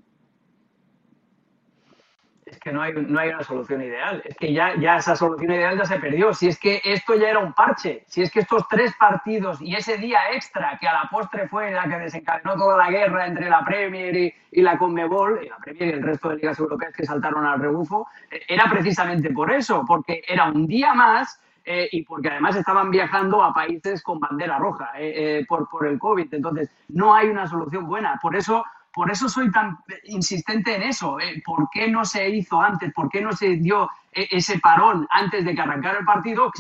Que 2.59 2.73
no 2.73 2.83
hay, 2.83 2.93
no 2.93 3.19
hay 3.19 3.31
una 3.31 3.43
solución 3.43 3.83
ideal. 3.83 4.23
Es 4.25 4.37
que 4.37 4.53
ya, 4.53 4.75
ya 4.79 4.97
esa 4.97 5.17
solución 5.17 5.53
ideal 5.53 5.77
ya 5.77 5.85
se 5.85 5.99
perdió. 5.99 6.33
Si 6.33 6.49
es 6.49 6.59
que 6.59 6.81
esto 6.85 7.15
ya 7.15 7.31
era 7.31 7.39
un 7.39 7.53
parche, 7.53 8.05
si 8.07 8.23
es 8.23 8.31
que 8.31 8.41
estos 8.41 8.67
tres 8.69 8.95
partidos 8.99 9.61
y 9.61 9.75
ese 9.75 9.97
día 9.99 10.19
extra 10.33 10.79
que 10.81 10.89
a 10.89 10.93
la 10.93 11.09
postre 11.11 11.49
fue 11.49 11.71
la 11.71 11.85
que 11.85 11.99
desencadenó 11.99 12.55
toda 12.57 12.77
la 12.77 12.91
guerra 12.91 13.27
entre 13.27 13.49
la 13.49 13.65
Premier 13.65 14.17
y, 14.51 14.63
la 14.63 14.79
Conmebol, 14.79 15.41
y 15.45 15.49
la 15.49 15.57
Premier 15.57 15.89
y 15.89 15.93
el 15.93 16.03
resto 16.03 16.31
de 16.31 16.37
ligas 16.37 16.59
europeas 16.59 16.95
que 16.95 17.05
saltaron 17.05 17.45
al 17.47 17.61
rebufo, 17.61 18.07
eh, 18.31 18.43
era 18.49 18.65
precisamente 18.71 19.31
por 19.31 19.53
eso, 19.53 19.85
porque 19.87 20.23
era 20.27 20.47
un 20.47 20.67
día 20.67 20.95
más 20.95 21.41
eh, 21.65 21.89
y 21.93 22.03
porque 22.03 22.29
además 22.29 22.57
estaban 22.57 22.91
viajando 22.91 23.43
a 23.43 23.53
países 23.53 24.03
con 24.03 24.19
bandera 24.19 24.59
roja 24.59 24.93
eh, 24.97 25.45
por, 25.47 25.69
por 25.69 25.87
el 25.87 25.99
COVID. 25.99 26.33
Entonces, 26.33 26.71
no 26.89 27.15
hay 27.15 27.29
una 27.29 27.47
solución 27.47 27.87
buena. 27.87 28.19
Por 28.23 28.37
eso 28.37 28.65
por 28.93 29.11
eso 29.11 29.29
soy 29.29 29.51
tan 29.51 29.79
insistente 30.05 30.75
en 30.75 30.83
eso. 30.83 31.21
¿eh? 31.21 31.43
¿Por 31.45 31.69
qué 31.71 31.89
no 31.89 32.05
se 32.05 32.29
hizo 32.29 32.61
antes? 32.61 32.93
¿Por 32.93 33.09
qué 33.09 33.21
no 33.21 33.33
se 33.33 33.57
dio 33.57 33.91
e-, 34.13 34.29
ese 34.31 34.59
parón 34.59 35.07
antes 35.11 35.45
de 35.45 35.55
que 35.55 35.61
arrancara 35.61 35.99
el 35.99 36.05
partido? 36.05 36.51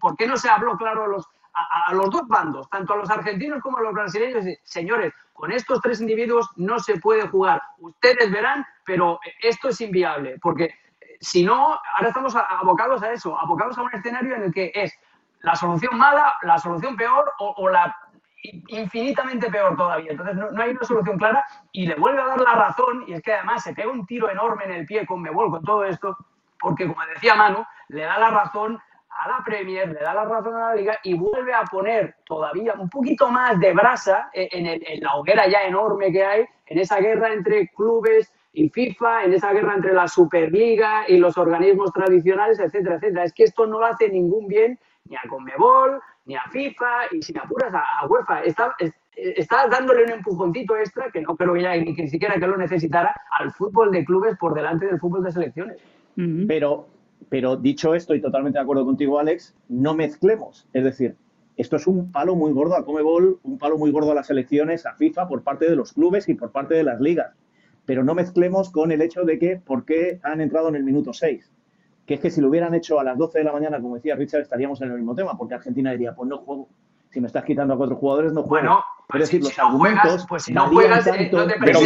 ¿Por 0.00 0.16
qué 0.16 0.26
no 0.26 0.36
se 0.36 0.48
habló 0.48 0.76
claro 0.76 1.04
a 1.04 1.08
los, 1.08 1.28
a, 1.54 1.94
los 1.94 2.10
dos 2.10 2.26
bandos, 2.28 2.68
tanto 2.70 2.94
a 2.94 2.96
los 2.96 3.10
argentinos 3.10 3.62
como 3.62 3.78
a 3.78 3.82
los 3.82 3.94
brasileños? 3.94 4.44
Señores, 4.62 5.12
con 5.32 5.52
estos 5.52 5.80
tres 5.80 6.00
individuos 6.00 6.50
no 6.56 6.78
se 6.78 6.98
puede 6.98 7.28
jugar. 7.28 7.62
Ustedes 7.78 8.30
verán, 8.30 8.66
pero 8.84 9.20
esto 9.40 9.68
es 9.68 9.80
inviable, 9.80 10.38
porque 10.42 10.64
eh, 10.64 11.16
si 11.20 11.44
no, 11.44 11.78
ahora 11.96 12.08
estamos 12.08 12.34
abocados 12.36 13.02
a 13.02 13.12
eso, 13.12 13.38
abocados 13.38 13.78
a 13.78 13.82
un 13.82 13.94
escenario 13.94 14.34
en 14.34 14.42
el 14.44 14.52
que 14.52 14.72
es 14.74 14.92
la 15.42 15.56
solución 15.56 15.96
mala, 15.96 16.34
la 16.42 16.58
solución 16.58 16.96
peor 16.96 17.32
o 17.38 17.68
la 17.70 17.96
infinitamente 18.42 19.50
peor 19.50 19.76
todavía. 19.76 20.12
Entonces 20.12 20.36
no, 20.36 20.62
hay 20.62 20.70
una 20.70 20.84
solución 20.84 21.18
clara 21.18 21.44
y 21.72 21.86
le 21.86 21.94
vuelve 21.94 22.20
a 22.20 22.26
dar 22.26 22.40
la 22.40 22.54
razón 22.54 23.04
y 23.06 23.14
es 23.14 23.22
que 23.22 23.34
además 23.34 23.62
se 23.62 23.74
pega 23.74 23.90
un 23.90 24.06
tiro 24.06 24.30
enorme 24.30 24.64
en 24.64 24.72
el 24.72 24.86
pie 24.86 25.06
con 25.06 25.20
Mebol, 25.20 25.50
con 25.50 25.64
todo 25.64 25.84
esto, 25.84 26.16
porque 26.58 26.86
como 26.86 27.00
decía 27.14 27.34
Manu, 27.34 27.64
le 27.88 28.02
da 28.02 28.18
la 28.18 28.30
razón 28.30 28.78
a 29.10 29.28
la 29.28 29.44
Premier, 29.44 29.88
le 29.88 30.00
da 30.00 30.14
la 30.14 30.24
razón 30.24 30.54
a 30.56 30.68
la 30.68 30.74
Liga 30.74 30.98
y 31.02 31.14
vuelve 31.14 31.52
a 31.52 31.64
poner 31.64 32.16
todavía 32.24 32.74
un 32.74 32.88
poquito 32.88 33.28
más 33.28 33.58
de 33.58 33.72
brasa 33.72 34.30
en, 34.32 34.66
en 34.66 35.00
la 35.00 35.16
hoguera 35.16 35.46
ya 35.48 35.62
enorme 35.62 36.10
que 36.12 36.24
hay, 36.24 36.46
en 36.66 36.78
esa 36.78 36.98
guerra 37.00 37.32
entre 37.32 37.68
clubes 37.68 38.32
y 38.52 38.68
FIFA, 38.68 39.24
en 39.24 39.34
esa 39.34 39.52
guerra 39.52 39.74
entre 39.74 39.92
la 39.92 40.08
Superliga 40.08 41.04
y 41.06 41.18
los 41.18 41.36
organismos 41.38 41.92
tradicionales, 41.92 42.58
etcétera, 42.58 42.96
etcétera. 42.96 43.24
Es 43.24 43.32
que 43.32 43.44
esto 43.44 43.66
no 43.66 43.78
lo 43.78 43.86
hace 43.86 44.08
ningún 44.08 44.46
bien 44.48 44.78
ni 45.04 45.16
a 45.16 45.22
Conmebol, 45.28 46.00
ni 46.30 46.36
a 46.36 46.42
FIFA 46.48 46.86
y 47.10 47.22
sin 47.22 47.38
apuras 47.38 47.74
a, 47.74 48.06
UEFA. 48.06 48.42
Está, 48.44 48.72
está 49.16 49.66
dándole 49.66 50.04
un 50.04 50.12
empujoncito 50.12 50.76
extra 50.76 51.10
que 51.10 51.20
no 51.20 51.36
creo 51.36 51.54
que 51.54 51.62
ya 51.62 51.76
ni 51.76 51.92
que 51.92 52.06
siquiera 52.06 52.38
que 52.38 52.46
lo 52.46 52.56
necesitara 52.56 53.12
al 53.36 53.50
fútbol 53.50 53.90
de 53.90 54.04
clubes 54.04 54.38
por 54.38 54.54
delante 54.54 54.86
del 54.86 55.00
fútbol 55.00 55.24
de 55.24 55.32
selecciones. 55.32 55.78
Pero, 56.46 56.86
pero 57.28 57.56
dicho 57.56 57.96
esto, 57.96 58.14
y 58.14 58.20
totalmente 58.20 58.58
de 58.58 58.62
acuerdo 58.62 58.84
contigo, 58.84 59.18
Alex, 59.18 59.56
no 59.68 59.92
mezclemos. 59.94 60.68
Es 60.72 60.84
decir, 60.84 61.16
esto 61.56 61.74
es 61.74 61.88
un 61.88 62.12
palo 62.12 62.36
muy 62.36 62.52
gordo 62.52 62.76
a 62.76 62.84
Comebol, 62.84 63.40
un 63.42 63.58
palo 63.58 63.76
muy 63.76 63.90
gordo 63.90 64.12
a 64.12 64.14
las 64.14 64.28
selecciones, 64.28 64.86
a 64.86 64.94
FIFA, 64.94 65.26
por 65.26 65.42
parte 65.42 65.68
de 65.68 65.74
los 65.74 65.94
clubes 65.94 66.28
y 66.28 66.34
por 66.34 66.52
parte 66.52 66.74
de 66.74 66.84
las 66.84 67.00
ligas. 67.00 67.34
Pero 67.86 68.04
no 68.04 68.14
mezclemos 68.14 68.70
con 68.70 68.92
el 68.92 69.02
hecho 69.02 69.24
de 69.24 69.40
que, 69.40 69.56
¿por 69.56 69.84
qué 69.84 70.20
han 70.22 70.40
entrado 70.40 70.68
en 70.68 70.76
el 70.76 70.84
minuto 70.84 71.12
6? 71.12 71.50
Que 72.10 72.14
es 72.14 72.20
que 72.20 72.30
si 72.32 72.40
lo 72.40 72.48
hubieran 72.48 72.74
hecho 72.74 72.98
a 72.98 73.04
las 73.04 73.16
12 73.16 73.38
de 73.38 73.44
la 73.44 73.52
mañana, 73.52 73.80
como 73.80 73.94
decía 73.94 74.16
Richard, 74.16 74.40
estaríamos 74.40 74.82
en 74.82 74.90
el 74.90 74.96
mismo 74.96 75.14
tema, 75.14 75.38
porque 75.38 75.54
Argentina 75.54 75.92
diría, 75.92 76.12
pues 76.12 76.28
no 76.28 76.38
juego. 76.38 76.68
Si 77.08 77.20
me 77.20 77.28
estás 77.28 77.44
quitando 77.44 77.74
a 77.74 77.76
cuatro 77.76 77.94
jugadores, 77.94 78.32
no 78.32 78.42
juego. 78.42 78.64
Bueno, 78.66 78.84
pues 79.06 79.20
decir, 79.20 79.40
los 79.40 79.56
argumentos. 79.56 80.26
pues 80.28 80.42
si 80.42 80.52
no 80.52 80.66
juegas, 80.70 81.06
eh, 81.06 81.30
no 81.30 81.46
te 81.46 81.54
pero, 81.60 81.78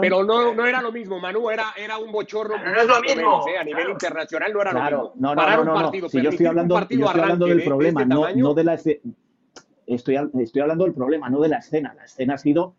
pero 0.00 0.24
no, 0.24 0.52
no, 0.52 0.66
era 0.66 0.82
lo 0.82 0.90
mismo, 0.90 1.20
Manu, 1.20 1.48
era, 1.48 1.66
era 1.76 1.96
un 1.96 2.10
bochorno. 2.10 2.56
no 2.58 2.80
es 2.80 2.88
lo 2.88 3.00
mismo. 3.02 3.44
Eh, 3.46 3.56
a 3.56 3.62
nivel 3.62 3.90
internacional 3.90 4.52
no 4.52 4.62
era 4.62 4.72
lo 4.72 4.80
mismo. 4.82 5.12
No, 5.14 5.34
no, 5.36 5.64
no, 5.64 5.90
no, 5.92 6.08
Si 6.08 6.20
yo 6.20 6.30
estoy 6.30 6.46
hablando, 6.46 6.74
yo 6.74 7.06
estoy 7.06 7.20
hablando 7.22 7.46
del 7.46 7.62
problema, 7.62 8.02
este 8.02 8.14
no, 8.14 8.34
no 8.34 8.54
de 8.54 8.64
la 8.64 8.74
estoy, 8.74 10.18
estoy 10.40 10.60
hablando 10.60 10.84
del 10.84 10.94
problema, 10.94 11.30
no 11.30 11.38
de 11.38 11.50
la 11.50 11.58
escena. 11.58 11.94
La 11.94 12.06
escena 12.06 12.34
ha 12.34 12.38
sido 12.38 12.74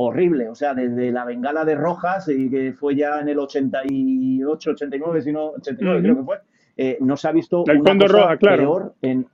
horrible, 0.00 0.48
o 0.48 0.54
sea, 0.54 0.74
desde 0.74 1.10
la 1.10 1.24
bengala 1.24 1.64
de 1.64 1.74
Rojas, 1.74 2.28
y 2.28 2.48
que 2.48 2.72
fue 2.72 2.94
ya 2.94 3.18
en 3.20 3.28
el 3.28 3.38
88, 3.38 4.70
89, 4.70 5.22
si 5.22 5.32
no, 5.32 5.46
89 5.46 6.02
creo 6.02 6.16
que 6.16 6.22
fue, 6.22 6.38
eh, 6.76 6.98
no 7.00 7.16
se 7.16 7.26
ha 7.26 7.32
visto 7.32 7.64
una 7.64 7.98
cosa 7.98 8.36
peor 8.38 8.94
en, 9.02 9.26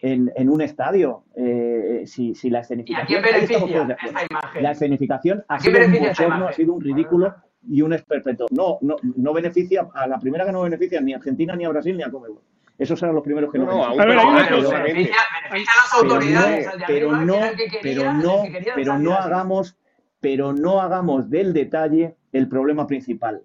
en, 0.00 0.30
en, 0.36 0.50
un 0.50 0.60
estadio. 0.60 1.24
Eh, 1.34 2.02
si, 2.04 2.34
si, 2.34 2.50
la 2.50 2.60
escenificación... 2.60 3.10
¿Y 3.10 3.14
a 3.14 3.22
quién 3.22 3.34
beneficia 3.34 3.96
esta 4.04 4.26
imagen? 4.30 4.62
La 4.62 4.70
escenificación 4.72 5.44
ha 5.48 5.58
sido 5.58 5.80
un 5.80 5.92
bochorno, 5.92 6.48
ha 6.48 6.52
sido 6.52 6.74
un 6.74 6.80
ridículo 6.82 7.34
y 7.66 7.80
un 7.80 7.94
esperpeto. 7.94 8.46
No, 8.50 8.76
no, 8.82 8.96
no 9.02 9.32
beneficia, 9.32 9.88
a 9.94 10.06
la 10.06 10.18
primera 10.18 10.44
que 10.44 10.52
no 10.52 10.60
beneficia 10.60 11.00
ni 11.00 11.14
a 11.14 11.16
Argentina, 11.16 11.56
ni 11.56 11.64
a 11.64 11.70
Brasil, 11.70 11.96
ni 11.96 12.02
a 12.02 12.10
Comebol. 12.10 12.42
Esos 12.76 13.02
eran 13.02 13.14
los 13.14 13.24
primeros 13.24 13.50
que 13.50 13.58
no, 13.58 13.64
no 13.64 13.84
A 13.84 13.94
ver, 14.04 14.18
hay 14.18 14.26
una 14.26 14.48
cosa. 14.48 14.82
Beneficia, 14.82 15.16
a 15.48 15.56
las 15.56 15.94
autoridades 15.94 16.68
pero 16.86 17.16
no, 17.16 17.38
pero 17.80 18.12
no, 18.12 18.42
pero 18.74 18.98
no 18.98 19.14
hagamos, 19.14 19.76
pero 20.22 20.54
no 20.54 20.80
hagamos 20.80 21.28
del 21.28 21.52
detalle 21.52 22.16
el 22.32 22.48
problema 22.48 22.86
principal. 22.86 23.42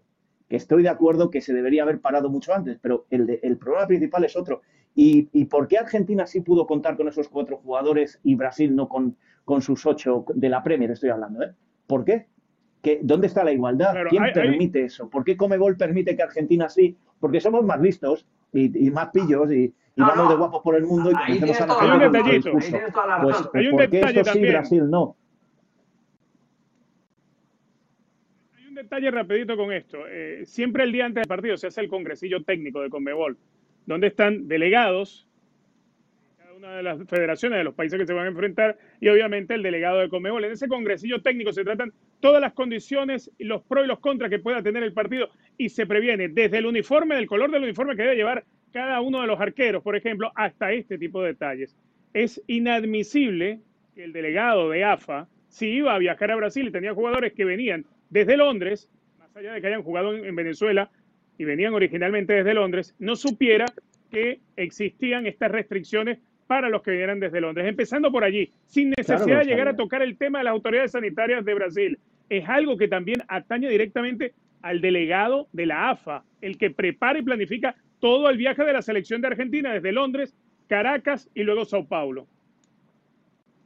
Que 0.48 0.56
estoy 0.56 0.84
de 0.84 0.90
acuerdo 0.90 1.30
que 1.30 1.42
se 1.42 1.54
debería 1.54 1.84
haber 1.84 2.00
parado 2.00 2.30
mucho 2.30 2.54
antes, 2.54 2.78
pero 2.82 3.06
el, 3.10 3.40
el 3.44 3.58
problema 3.58 3.86
principal 3.86 4.24
es 4.24 4.38
otro. 4.38 4.62
¿Y, 4.96 5.28
¿Y, 5.34 5.46
por 5.46 5.68
qué 5.68 5.78
Argentina 5.78 6.26
sí 6.26 6.40
pudo 6.40 6.66
contar 6.66 6.96
con 6.96 7.08
esos 7.08 7.28
cuatro 7.28 7.58
jugadores 7.58 8.20
y 8.24 8.36
Brasil 8.36 8.76
no 8.76 8.88
con, 8.88 9.18
con 9.44 9.62
sus 9.62 9.86
ocho 9.86 10.24
de 10.34 10.50
la 10.50 10.64
Premier? 10.64 10.90
Estoy 10.90 11.10
hablando, 11.10 11.44
¿eh? 11.44 11.54
¿Por 11.86 12.06
qué? 12.06 12.28
¿Qué 12.82 13.00
¿Dónde 13.04 13.28
está 13.28 13.44
la 13.44 13.52
igualdad? 13.52 13.94
¿Quién 14.10 14.24
permite 14.34 14.86
eso? 14.86 15.10
¿Por 15.10 15.24
qué 15.24 15.36
Comebol 15.36 15.78
permite 15.78 16.16
que 16.16 16.24
Argentina 16.24 16.70
sí? 16.70 16.96
Porque 17.20 17.42
somos 17.42 17.66
más 17.66 17.82
listos 17.82 18.26
y, 18.54 18.70
más 18.92 19.10
pillos 19.10 19.52
y, 19.52 19.74
vamos 19.96 20.30
de 20.30 20.36
guapos 20.36 20.62
por 20.64 20.76
el 20.76 20.86
mundo 20.86 21.12
y 21.28 21.40
conocemos 21.40 21.82
a 21.82 21.86
la 21.86 21.94
Hay 21.94 21.98
un 21.98 22.12
detallito. 22.12 22.52
Pues, 22.52 22.74
hay 23.54 23.68
un 23.68 23.78
¿por 23.78 23.90
qué 23.90 24.00
esto 24.00 24.24
sí, 24.32 24.46
Brasil 24.46 24.90
no? 24.90 25.16
Hay 28.56 28.67
un 28.67 28.67
detalle 28.78 29.12
rapidito 29.12 29.58
con 29.58 29.74
esto. 29.74 30.08
Eh, 30.08 30.44
siempre 30.46 30.84
el 30.84 30.92
día 30.92 31.06
antes 31.06 31.22
del 31.22 31.28
partido 31.28 31.58
se 31.58 31.68
hace 31.68 31.82
el 31.82 31.90
congresillo 31.90 32.44
técnico 32.44 32.82
de 32.82 32.90
Comebol 32.90 33.38
donde 33.88 34.08
están 34.08 34.48
delegados 34.48 35.26
de 36.30 36.44
cada 36.44 36.54
una 36.54 36.76
de 36.76 36.84
las 36.84 37.08
federaciones 37.08 37.58
de 37.58 37.64
los 37.64 37.74
países 37.74 37.98
que 37.98 38.06
se 38.06 38.14
van 38.14 38.26
a 38.26 38.30
enfrentar 38.30 38.78
y 39.00 39.08
obviamente 39.08 39.56
el 39.56 39.64
delegado 39.64 40.00
de 40.00 40.10
Comebol. 40.10 40.44
En 40.44 40.52
ese 40.52 40.68
congresillo 40.68 41.22
técnico 41.22 41.52
se 41.54 41.64
tratan 41.64 41.92
todas 42.20 42.42
las 42.42 42.54
condiciones, 42.54 43.32
los 43.40 43.64
pros 43.64 43.86
y 43.86 43.88
los 43.88 44.00
contras 44.00 44.30
que 44.30 44.40
pueda 44.40 44.62
tener 44.62 44.84
el 44.84 44.94
partido 44.94 45.30
y 45.58 45.70
se 45.70 45.88
previene 45.88 46.28
desde 46.28 46.60
el 46.60 46.66
uniforme, 46.66 47.16
del 47.16 47.28
color 47.28 47.50
del 47.50 47.64
uniforme 47.64 47.96
que 47.96 48.04
debe 48.04 48.16
llevar 48.16 48.44
cada 48.74 49.00
uno 49.02 49.22
de 49.22 49.28
los 49.28 49.40
arqueros, 49.40 49.82
por 49.82 49.96
ejemplo, 49.96 50.32
hasta 50.36 50.74
este 50.74 50.98
tipo 50.98 51.22
de 51.22 51.30
detalles. 51.30 51.76
Es 52.14 52.44
inadmisible 52.48 53.62
que 53.96 54.04
el 54.04 54.12
delegado 54.12 54.70
de 54.70 54.84
AFA, 54.84 55.28
si 55.48 55.68
iba 55.68 55.96
a 55.96 55.98
viajar 55.98 56.30
a 56.30 56.36
Brasil 56.36 56.68
y 56.68 56.72
tenía 56.72 56.94
jugadores 56.94 57.34
que 57.34 57.46
venían 57.46 57.86
desde 58.10 58.38
Londres, 58.38 58.90
más 59.20 59.36
allá 59.36 59.54
de 59.54 59.62
que 59.62 59.68
hayan 59.68 59.84
jugado 59.84 60.14
en 60.14 60.36
Venezuela, 60.36 60.90
y 61.38 61.46
venían 61.46 61.74
originalmente 61.74 62.34
desde 62.34 62.54
Londres, 62.54 62.96
no 63.00 63.16
supiera 63.16 63.66
que 64.12 64.40
existían 64.56 65.28
estas 65.28 65.52
restricciones 65.52 66.20
para 66.48 66.70
los 66.70 66.82
que 66.82 66.92
vinieran 66.92 67.20
desde 67.20 67.42
Londres. 67.42 67.68
Empezando 67.68 68.12
por 68.12 68.24
allí, 68.24 68.52
sin 68.66 68.94
necesidad 68.98 69.40
de 69.40 69.46
llegar 69.46 69.68
a 69.68 69.76
tocar 69.76 70.02
el 70.02 70.18
tema 70.18 70.40
de 70.40 70.46
las 70.46 70.54
autoridades 70.54 70.92
sanitarias 70.92 71.44
de 71.46 71.54
Brasil. 71.54 72.00
Es 72.30 72.48
algo 72.48 72.78
que 72.78 72.88
también 72.88 73.18
atañe 73.28 73.70
directamente 73.70 74.34
al 74.62 74.82
delegado 74.82 75.48
de 75.52 75.66
la 75.66 75.90
AFA, 75.90 76.24
el 76.42 76.58
que 76.58 76.72
prepara 76.72 77.20
y 77.20 77.24
planifica 77.24 77.76
todo 78.00 78.30
el 78.30 78.38
viaje 78.38 78.64
de 78.64 78.74
la 78.74 78.82
selección 78.82 79.22
de 79.22 79.28
Argentina 79.28 79.74
desde 79.74 79.92
Londres, 79.92 80.36
Caracas 80.68 81.30
y 81.36 81.44
luego 81.44 81.66
Sao 81.66 81.88
Paulo. 81.88 82.28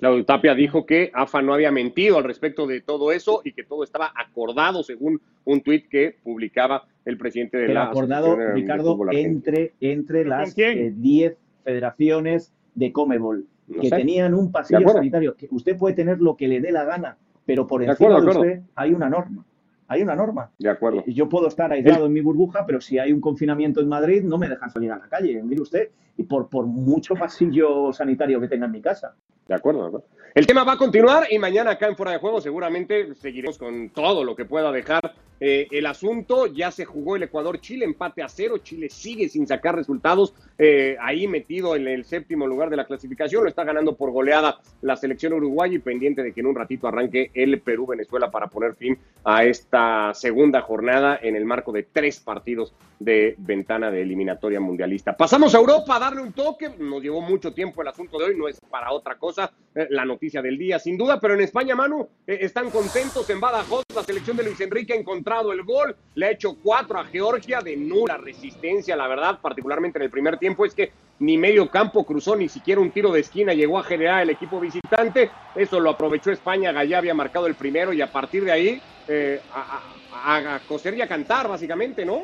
Claudio 0.02 0.26
Tapia 0.26 0.56
dijo 0.56 0.88
que 0.88 1.12
AFA 1.14 1.44
no 1.44 1.54
había 1.54 1.72
mentido 1.72 2.18
al 2.18 2.24
respecto 2.24 2.66
de 2.66 2.82
todo 2.82 3.12
eso 3.12 3.42
y 3.44 3.54
que 3.54 3.64
todo 3.64 3.84
estaba 3.84 4.12
acordado 4.16 4.82
según 4.82 5.22
un 5.46 5.62
tuit 5.62 5.88
que 5.90 6.16
publicaba 6.24 6.88
el 7.06 7.20
presidente 7.20 7.58
de 7.58 7.72
la 7.72 7.84
acordado, 7.84 8.36
Ricardo, 8.36 8.98
entre, 9.12 9.74
entre 9.80 10.26
las 10.26 10.56
10 10.56 10.98
eh, 10.98 11.38
federaciones 11.64 12.52
de 12.74 12.92
Comebol, 12.92 13.46
que 13.80 13.92
tenían 13.92 14.34
un 14.34 14.52
pasillo 14.52 14.90
sanitario, 14.90 15.36
que 15.36 15.48
usted 15.52 15.78
puede 15.78 15.94
tener 15.94 16.20
lo 16.20 16.36
que 16.36 16.48
le 16.48 16.62
dé 16.62 16.72
la 16.72 16.84
gana, 16.84 17.20
pero 17.46 17.68
por 17.68 17.84
encima 17.84 18.20
de, 18.20 18.28
usted 18.28 18.62
hay 18.74 18.94
una 18.94 19.08
norma. 19.08 19.46
Hay 19.88 20.02
una 20.02 20.16
norma. 20.16 20.50
De 20.58 20.70
acuerdo. 20.70 21.04
Yo 21.06 21.30
puedo 21.30 21.48
estar 21.48 21.72
aislado 21.72 22.08
en 22.08 22.14
mi 22.14 22.22
burbuja, 22.22 22.66
pero 22.66 22.82
si 22.82 22.98
hay 22.98 23.14
un 23.14 23.22
confinamiento 23.22 23.82
en 23.82 23.90
Madrid, 23.90 24.24
no 24.24 24.40
me 24.40 24.50
dejan 24.50 24.72
salir 24.72 24.92
a 24.92 24.98
la 24.98 25.08
calle. 25.10 25.44
Mire 25.44 25.62
usted, 25.62 25.90
y 26.18 26.24
por, 26.24 26.50
por 26.50 26.66
mucho 26.66 27.16
pasillo 27.16 27.92
sanitario 27.94 28.40
que 28.40 28.48
tenga 28.48 28.66
en 28.66 28.72
mi 28.72 28.82
casa. 28.82 29.16
De 29.48 29.56
acuerdo, 29.56 30.04
El 30.34 30.48
tema 30.48 30.64
va 30.64 30.74
a 30.74 30.78
continuar 30.78 31.28
y 31.30 31.38
mañana 31.38 31.72
acá 31.72 31.88
en 31.88 31.98
Fuera 31.98 32.14
de 32.14 32.20
Juego 32.20 32.40
seguramente 32.40 33.14
seguiremos 33.16 33.58
con 33.58 33.90
todo 33.90 34.24
lo 34.24 34.36
que 34.36 34.46
pueda 34.46 34.72
dejar 34.72 35.14
eh, 35.42 35.68
el 35.72 35.88
asunto. 35.88 36.46
Ya 36.46 36.72
se 36.72 36.86
jugó 36.86 37.16
el 37.16 37.24
Ecuador-Chile, 37.24 37.84
empate 37.84 38.22
a 38.22 38.30
cero. 38.30 38.60
Chile 38.60 38.90
sigue 38.90 39.28
sin 39.28 39.48
sacar 39.48 39.76
resultados. 39.76 40.36
Eh, 40.58 40.96
ahí 41.02 41.28
metido 41.28 41.76
en 41.76 41.88
el 41.88 42.06
séptimo 42.06 42.48
lugar 42.48 42.70
de 42.70 42.78
la 42.78 42.86
clasificación. 42.86 43.44
Lo 43.44 43.50
está 43.50 43.64
ganando 43.64 43.96
por 43.96 44.12
goleada 44.12 44.60
la 44.82 44.96
selección 44.96 45.34
uruguaya 45.34 45.76
y 45.76 45.80
pendiente 45.80 46.22
de 46.24 46.32
que 46.32 46.42
en 46.42 46.46
un 46.46 46.56
ratito 46.56 46.88
arranque 46.88 47.32
el 47.34 47.60
Perú-Venezuela 47.60 48.30
para 48.30 48.48
poner 48.48 48.76
fin 48.76 48.98
a 49.24 49.44
esta 49.44 50.14
segunda 50.14 50.62
jornada 50.62 51.20
en 51.22 51.36
el 51.36 51.44
marco 51.44 51.72
de 51.72 51.84
tres 51.84 52.20
partidos 52.20 52.74
de 53.00 53.36
ventana 53.40 53.90
de 53.90 54.04
eliminatoria 54.04 54.60
mundialista. 54.60 55.18
Pasamos 55.18 55.56
a 55.56 55.58
Europa 55.58 55.98
darle 56.02 56.22
un 56.22 56.34
toque. 56.34 56.70
Nos 56.80 57.02
llevó 57.02 57.22
mucho 57.22 57.54
tiempo 57.54 57.82
el 57.82 57.88
asunto 57.88 58.18
de 58.18 58.26
hoy, 58.26 58.36
no 58.36 58.48
es 58.48 58.60
para 58.70 58.92
otra 58.92 59.16
cosa 59.16 59.52
eh, 59.76 59.88
la 59.92 60.04
noticia 60.04 60.42
del 60.42 60.58
día, 60.58 60.80
sin 60.80 60.98
duda, 60.98 61.20
pero 61.20 61.36
en 61.36 61.42
España, 61.42 61.76
Manu, 61.76 62.08
eh, 62.26 62.40
están 62.42 62.72
contentos 62.72 63.30
en 63.30 63.40
Badajoz. 63.40 63.86
La 63.96 64.04
selección 64.04 64.36
de 64.36 64.44
Luis 64.44 64.60
Enrique 64.60 64.94
ha 64.94 64.96
encontrado 64.96 65.54
el 65.54 65.64
gol, 65.64 65.96
le 66.16 66.26
ha 66.26 66.32
hecho 66.32 66.58
cuatro 66.62 67.00
a 67.00 67.06
Georgia 67.06 67.62
de 67.62 67.78
nula 67.78 68.18
resistencia, 68.18 68.96
la 68.96 69.08
verdad, 69.08 69.40
particularmente 69.40 70.00
en 70.00 70.04
el 70.04 70.10
primer 70.10 70.38
tiempo, 70.38 70.66
es 70.66 70.74
que 70.74 70.92
ni 71.20 71.38
medio 71.38 71.70
campo 71.70 72.04
cruzó, 72.04 72.36
ni 72.36 72.50
siquiera 72.50 72.82
un 72.82 72.90
tiro 72.90 73.12
de 73.12 73.20
esquina 73.20 73.54
llegó 73.54 73.78
a 73.78 73.84
generar 73.84 74.24
el 74.24 74.32
equipo 74.32 74.60
visitante. 74.60 75.30
Eso 75.54 75.80
lo 75.80 75.92
aprovechó 75.92 76.32
España, 76.32 76.72
Gallá 76.72 76.98
había 76.98 77.14
marcado 77.14 77.46
el 77.46 77.54
primero 77.54 77.94
y 77.94 78.02
a 78.02 78.12
partir 78.12 78.44
de 78.44 78.52
ahí 78.52 78.82
eh, 79.08 79.40
a, 79.54 80.56
a 80.56 80.60
coser 80.68 80.96
y 80.96 81.02
a 81.02 81.08
cantar, 81.08 81.48
básicamente, 81.48 82.04
¿no? 82.04 82.24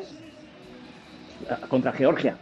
Contra 1.68 1.92
Georgia. 1.92 2.36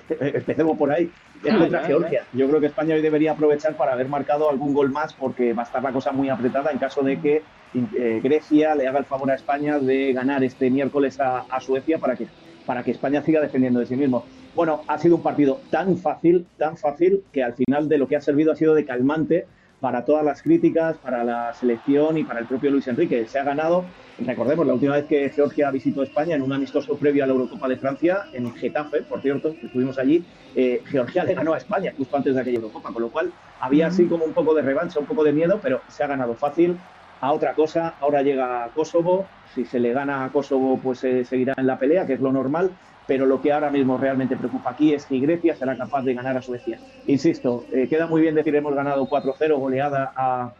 Empecemos 0.20 0.76
por 0.76 0.92
ahí 0.92 1.10
es 1.44 1.54
contra 1.54 1.84
Georgia. 1.84 2.24
Yo 2.32 2.48
creo 2.48 2.60
que 2.60 2.66
España 2.66 2.94
hoy 2.94 3.02
debería 3.02 3.32
aprovechar 3.32 3.76
para 3.76 3.92
haber 3.92 4.08
marcado 4.08 4.48
algún 4.50 4.74
gol 4.74 4.90
más 4.90 5.12
porque 5.14 5.52
va 5.52 5.62
a 5.62 5.66
estar 5.66 5.82
la 5.82 5.92
cosa 5.92 6.12
muy 6.12 6.28
apretada 6.28 6.70
en 6.70 6.78
caso 6.78 7.02
de 7.02 7.20
que 7.20 7.42
eh, 7.74 8.20
Grecia 8.22 8.74
le 8.74 8.86
haga 8.86 8.98
el 8.98 9.04
favor 9.04 9.30
a 9.30 9.34
España 9.34 9.78
de 9.78 10.12
ganar 10.12 10.44
este 10.44 10.70
miércoles 10.70 11.18
a, 11.20 11.44
Suecia 11.60 11.98
para 11.98 12.16
que, 12.16 12.26
para 12.66 12.82
que 12.82 12.90
España 12.90 13.22
siga 13.22 13.40
defendiendo 13.40 13.80
de 13.80 13.86
sí 13.86 13.96
mismo. 13.96 14.24
Bueno, 14.54 14.82
ha 14.86 14.98
sido 14.98 15.16
un 15.16 15.22
partido 15.22 15.60
tan 15.70 15.96
fácil, 15.96 16.46
tan 16.58 16.76
fácil, 16.76 17.24
que 17.32 17.42
al 17.42 17.54
final 17.54 17.88
de 17.88 17.98
lo 17.98 18.06
que 18.06 18.16
ha 18.16 18.20
servido 18.20 18.52
ha 18.52 18.56
sido 18.56 18.74
de 18.74 18.84
calmante 18.84 19.46
para 19.82 20.04
todas 20.04 20.24
las 20.24 20.42
críticas, 20.42 20.96
para 20.98 21.24
la 21.24 21.52
selección 21.54 22.16
y 22.16 22.22
para 22.22 22.38
el 22.38 22.46
propio 22.46 22.70
Luis 22.70 22.86
Enrique. 22.86 23.26
Se 23.26 23.40
ha 23.40 23.42
ganado, 23.42 23.84
recordemos, 24.24 24.64
la 24.64 24.74
última 24.74 24.94
vez 24.94 25.06
que 25.06 25.28
Georgia 25.30 25.72
visitó 25.72 26.04
España 26.04 26.36
en 26.36 26.42
un 26.42 26.52
amistoso 26.52 26.96
previo 26.96 27.24
a 27.24 27.26
la 27.26 27.32
Eurocopa 27.32 27.68
de 27.68 27.76
Francia, 27.76 28.26
en 28.32 28.54
Getafe, 28.54 29.02
por 29.02 29.20
cierto, 29.20 29.56
estuvimos 29.60 29.98
allí, 29.98 30.24
eh, 30.54 30.82
Georgia 30.86 31.24
le 31.24 31.34
ganó 31.34 31.52
a 31.52 31.58
España 31.58 31.92
justo 31.96 32.16
antes 32.16 32.32
de 32.32 32.40
aquella 32.40 32.58
Eurocopa, 32.58 32.92
con 32.92 33.02
lo 33.02 33.10
cual 33.10 33.32
había 33.58 33.88
así 33.88 34.06
como 34.06 34.24
un 34.24 34.32
poco 34.32 34.54
de 34.54 34.62
revancha, 34.62 35.00
un 35.00 35.06
poco 35.06 35.24
de 35.24 35.32
miedo, 35.32 35.58
pero 35.60 35.80
se 35.88 36.04
ha 36.04 36.06
ganado 36.06 36.34
fácil. 36.34 36.78
A 37.22 37.32
otra 37.32 37.54
cosa, 37.54 37.94
ahora 38.00 38.20
llega 38.22 38.68
Kosovo, 38.74 39.24
si 39.54 39.64
se 39.64 39.78
le 39.78 39.92
gana 39.92 40.24
a 40.24 40.30
Kosovo, 40.30 40.76
pues 40.82 40.98
se 40.98 41.24
seguirá 41.24 41.54
en 41.56 41.68
la 41.68 41.78
pelea, 41.78 42.04
que 42.04 42.14
es 42.14 42.20
lo 42.20 42.32
normal, 42.32 42.72
pero 43.06 43.26
lo 43.26 43.40
que 43.40 43.52
ahora 43.52 43.70
mismo 43.70 43.96
realmente 43.96 44.36
preocupa 44.36 44.70
aquí 44.70 44.92
es 44.92 45.04
si 45.04 45.20
Grecia 45.20 45.54
será 45.54 45.78
capaz 45.78 46.02
de 46.02 46.14
ganar 46.14 46.36
a 46.36 46.42
Suecia. 46.42 46.80
Insisto, 47.06 47.64
eh, 47.72 47.86
queda 47.88 48.08
muy 48.08 48.22
bien 48.22 48.34
decir 48.34 48.56
hemos 48.56 48.74
ganado 48.74 49.06
4-0 49.06 49.56
goleada 49.56 50.12
a, 50.16 50.52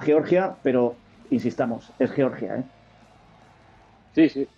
Georgia, 0.00 0.54
pero 0.62 0.96
insistamos, 1.30 1.90
es 1.98 2.10
Georgia. 2.12 2.56
¿eh? 2.56 2.62
Sí, 4.14 4.28
sí. 4.28 4.48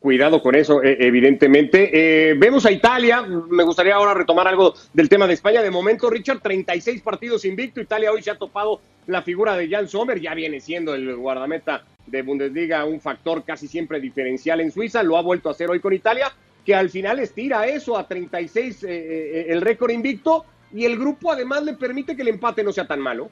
Cuidado 0.00 0.42
con 0.42 0.54
eso, 0.54 0.82
eh, 0.82 0.98
evidentemente. 1.00 2.30
Eh, 2.30 2.34
vemos 2.34 2.66
a 2.66 2.70
Italia. 2.70 3.22
Me 3.22 3.64
gustaría 3.64 3.94
ahora 3.94 4.12
retomar 4.12 4.46
algo 4.46 4.74
del 4.92 5.08
tema 5.08 5.26
de 5.26 5.32
España. 5.32 5.62
De 5.62 5.70
momento, 5.70 6.10
Richard, 6.10 6.40
36 6.40 7.00
partidos 7.00 7.46
invicto. 7.46 7.80
Italia 7.80 8.12
hoy 8.12 8.22
se 8.22 8.30
ha 8.30 8.36
topado 8.36 8.82
la 9.06 9.22
figura 9.22 9.56
de 9.56 9.66
Jan 9.68 9.88
Sommer. 9.88 10.20
Ya 10.20 10.34
viene 10.34 10.60
siendo 10.60 10.94
el 10.94 11.16
guardameta 11.16 11.84
de 12.06 12.20
Bundesliga 12.20 12.84
un 12.84 13.00
factor 13.00 13.44
casi 13.44 13.66
siempre 13.66 13.98
diferencial 13.98 14.60
en 14.60 14.70
Suiza. 14.70 15.02
Lo 15.02 15.16
ha 15.16 15.22
vuelto 15.22 15.48
a 15.48 15.52
hacer 15.52 15.70
hoy 15.70 15.80
con 15.80 15.94
Italia, 15.94 16.30
que 16.66 16.74
al 16.74 16.90
final 16.90 17.18
estira 17.18 17.66
eso 17.66 17.96
a 17.96 18.06
36 18.06 18.84
eh, 18.86 19.46
el 19.48 19.62
récord 19.62 19.90
invicto. 19.90 20.44
Y 20.70 20.84
el 20.84 20.98
grupo 20.98 21.32
además 21.32 21.64
le 21.64 21.72
permite 21.72 22.14
que 22.14 22.20
el 22.20 22.28
empate 22.28 22.62
no 22.62 22.72
sea 22.72 22.86
tan 22.86 23.00
malo. 23.00 23.30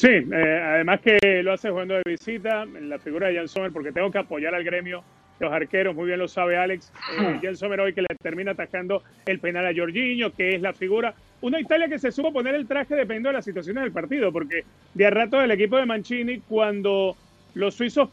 Sí, 0.00 0.08
eh, 0.08 0.62
además 0.64 1.02
que 1.02 1.42
lo 1.42 1.52
hace 1.52 1.68
jugando 1.68 1.92
de 1.92 2.02
visita 2.06 2.62
en 2.62 2.88
la 2.88 2.98
figura 2.98 3.28
de 3.28 3.36
Jan 3.36 3.48
Sommer, 3.48 3.70
porque 3.70 3.92
tengo 3.92 4.10
que 4.10 4.16
apoyar 4.16 4.54
al 4.54 4.64
gremio 4.64 5.04
de 5.38 5.44
los 5.44 5.52
arqueros, 5.52 5.94
muy 5.94 6.06
bien 6.06 6.18
lo 6.18 6.26
sabe 6.26 6.56
Alex. 6.56 6.90
Eh, 7.20 7.38
Jan 7.42 7.54
Sommer 7.54 7.80
hoy 7.80 7.92
que 7.92 8.00
le 8.00 8.08
termina 8.22 8.52
atacando 8.52 9.02
el 9.26 9.40
penal 9.40 9.66
a 9.66 9.74
Jorginho, 9.76 10.32
que 10.32 10.54
es 10.54 10.62
la 10.62 10.72
figura. 10.72 11.12
Una 11.42 11.60
Italia 11.60 11.86
que 11.86 11.98
se 11.98 12.12
supo 12.12 12.32
poner 12.32 12.54
el 12.54 12.66
traje 12.66 12.94
dependiendo 12.94 13.28
de 13.28 13.34
las 13.34 13.44
situaciones 13.44 13.82
del 13.82 13.92
partido, 13.92 14.32
porque 14.32 14.64
de 14.94 15.04
a 15.04 15.10
rato 15.10 15.38
del 15.38 15.50
equipo 15.50 15.76
de 15.76 15.84
Mancini, 15.84 16.40
cuando 16.48 17.14
los 17.52 17.74
suizos 17.74 18.08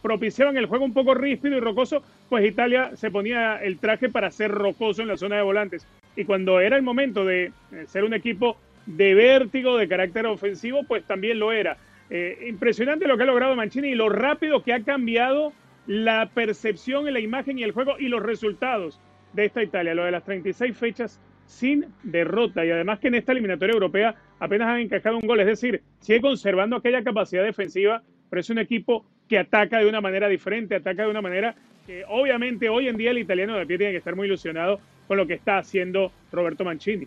propiciaban 0.00 0.56
el 0.56 0.66
juego 0.66 0.84
un 0.84 0.94
poco 0.94 1.14
ríspido 1.14 1.56
y 1.56 1.60
rocoso, 1.60 2.00
pues 2.28 2.46
Italia 2.46 2.92
se 2.94 3.10
ponía 3.10 3.56
el 3.56 3.80
traje 3.80 4.08
para 4.08 4.30
ser 4.30 4.52
rocoso 4.52 5.02
en 5.02 5.08
la 5.08 5.16
zona 5.16 5.34
de 5.34 5.42
volantes. 5.42 5.84
Y 6.14 6.24
cuando 6.24 6.60
era 6.60 6.76
el 6.76 6.82
momento 6.82 7.24
de 7.24 7.46
eh, 7.46 7.52
ser 7.88 8.04
un 8.04 8.14
equipo 8.14 8.56
de 8.88 9.14
vértigo, 9.14 9.76
de 9.76 9.86
carácter 9.86 10.26
ofensivo, 10.26 10.82
pues 10.82 11.04
también 11.04 11.38
lo 11.38 11.52
era. 11.52 11.76
Eh, 12.10 12.46
impresionante 12.48 13.06
lo 13.06 13.16
que 13.16 13.24
ha 13.24 13.26
logrado 13.26 13.54
Mancini 13.54 13.88
y 13.88 13.94
lo 13.94 14.08
rápido 14.08 14.62
que 14.62 14.72
ha 14.72 14.82
cambiado 14.82 15.52
la 15.86 16.30
percepción, 16.32 17.12
la 17.12 17.20
imagen 17.20 17.58
y 17.58 17.64
el 17.64 17.72
juego 17.72 17.96
y 17.98 18.08
los 18.08 18.22
resultados. 18.22 19.00
de 19.34 19.44
esta 19.44 19.62
Italia, 19.62 19.94
lo 19.94 20.04
de 20.04 20.10
las 20.10 20.24
36 20.24 20.74
fechas 20.74 21.20
sin 21.44 21.84
derrota 22.02 22.64
y 22.64 22.70
además 22.70 22.98
que 22.98 23.08
en 23.08 23.14
esta 23.14 23.32
eliminatoria 23.32 23.74
europea 23.74 24.14
apenas 24.40 24.68
han 24.68 24.80
encajado 24.80 25.18
un 25.18 25.28
gol, 25.28 25.38
es 25.40 25.46
decir, 25.46 25.82
sigue 26.00 26.22
conservando 26.22 26.76
aquella 26.76 27.04
capacidad 27.04 27.44
defensiva, 27.44 28.02
pero 28.30 28.40
es 28.40 28.48
un 28.48 28.58
equipo 28.58 29.04
que 29.28 29.38
ataca 29.38 29.80
de 29.80 29.86
una 29.86 30.00
manera 30.00 30.28
diferente, 30.28 30.76
ataca 30.76 31.02
de 31.02 31.10
una 31.10 31.20
manera 31.20 31.54
que 31.86 32.04
obviamente 32.08 32.70
hoy 32.70 32.88
en 32.88 32.96
día 32.96 33.10
el 33.10 33.18
italiano 33.18 33.54
de 33.56 33.66
pie 33.66 33.76
tiene 33.76 33.92
que 33.92 33.98
estar 33.98 34.16
muy 34.16 34.26
ilusionado 34.26 34.80
con 35.06 35.18
lo 35.18 35.26
que 35.26 35.34
está 35.34 35.58
haciendo 35.58 36.10
Roberto 36.32 36.64
Mancini. 36.64 37.06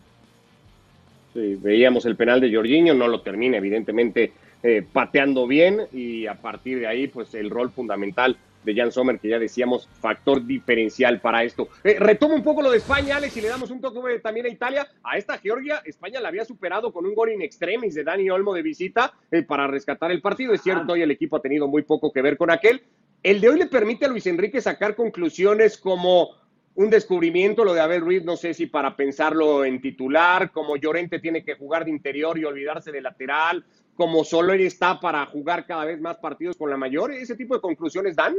Sí, 1.33 1.55
veíamos 1.55 2.05
el 2.05 2.15
penal 2.15 2.41
de 2.41 2.53
Jorginho, 2.53 2.93
no 2.93 3.07
lo 3.07 3.21
termina 3.21 3.57
evidentemente 3.57 4.33
eh, 4.63 4.85
pateando 4.91 5.47
bien 5.47 5.87
y 5.93 6.27
a 6.27 6.35
partir 6.35 6.79
de 6.79 6.87
ahí 6.87 7.07
pues 7.07 7.33
el 7.33 7.49
rol 7.49 7.71
fundamental 7.71 8.37
de 8.63 8.75
Jan 8.75 8.91
Sommer, 8.91 9.19
que 9.19 9.29
ya 9.29 9.39
decíamos, 9.39 9.87
factor 9.99 10.45
diferencial 10.45 11.19
para 11.19 11.43
esto. 11.43 11.69
Eh, 11.83 11.97
retomo 11.99 12.35
un 12.35 12.43
poco 12.43 12.61
lo 12.61 12.71
de 12.71 12.77
España, 12.77 13.17
Alex, 13.17 13.35
y 13.37 13.41
le 13.41 13.47
damos 13.47 13.71
un 13.71 13.81
toque 13.81 14.19
también 14.19 14.45
a 14.45 14.49
Italia. 14.49 14.87
A 15.03 15.17
esta 15.17 15.37
Georgia, 15.37 15.81
España 15.85 16.19
la 16.19 16.29
había 16.29 16.45
superado 16.45 16.93
con 16.93 17.05
un 17.05 17.15
gol 17.15 17.31
in 17.31 17.41
extremis 17.41 17.95
de 17.95 18.03
Dani 18.03 18.29
Olmo 18.29 18.53
de 18.53 18.61
visita 18.61 19.13
eh, 19.31 19.43
para 19.43 19.67
rescatar 19.67 20.11
el 20.11 20.21
partido. 20.21 20.53
Es 20.53 20.61
cierto, 20.61 20.93
hoy 20.93 21.01
el 21.01 21.11
equipo 21.11 21.37
ha 21.37 21.41
tenido 21.41 21.67
muy 21.67 21.83
poco 21.83 22.11
que 22.11 22.21
ver 22.21 22.37
con 22.37 22.51
aquel. 22.51 22.83
El 23.23 23.39
de 23.39 23.49
hoy 23.49 23.59
le 23.59 23.67
permite 23.67 24.05
a 24.05 24.09
Luis 24.09 24.25
Enrique 24.25 24.61
sacar 24.61 24.95
conclusiones 24.95 25.77
como 25.77 26.40
un 26.75 26.89
descubrimiento 26.89 27.65
lo 27.65 27.73
de 27.73 27.81
Abel 27.81 28.01
Ruiz, 28.01 28.23
no 28.23 28.37
sé 28.37 28.53
si 28.53 28.65
para 28.65 28.95
pensarlo 28.95 29.65
en 29.65 29.81
titular, 29.81 30.51
como 30.51 30.77
Llorente 30.77 31.19
tiene 31.19 31.43
que 31.43 31.55
jugar 31.55 31.85
de 31.85 31.91
interior 31.91 32.37
y 32.37 32.45
olvidarse 32.45 32.91
de 32.91 33.01
lateral, 33.01 33.65
como 33.95 34.23
solo 34.23 34.53
él 34.53 34.61
está 34.61 34.99
para 34.99 35.25
jugar 35.25 35.65
cada 35.65 35.85
vez 35.85 35.99
más 35.99 36.17
partidos 36.17 36.57
con 36.57 36.69
la 36.69 36.77
mayor, 36.77 37.11
ese 37.11 37.35
tipo 37.35 37.55
de 37.55 37.61
conclusiones 37.61 38.15
dan. 38.15 38.35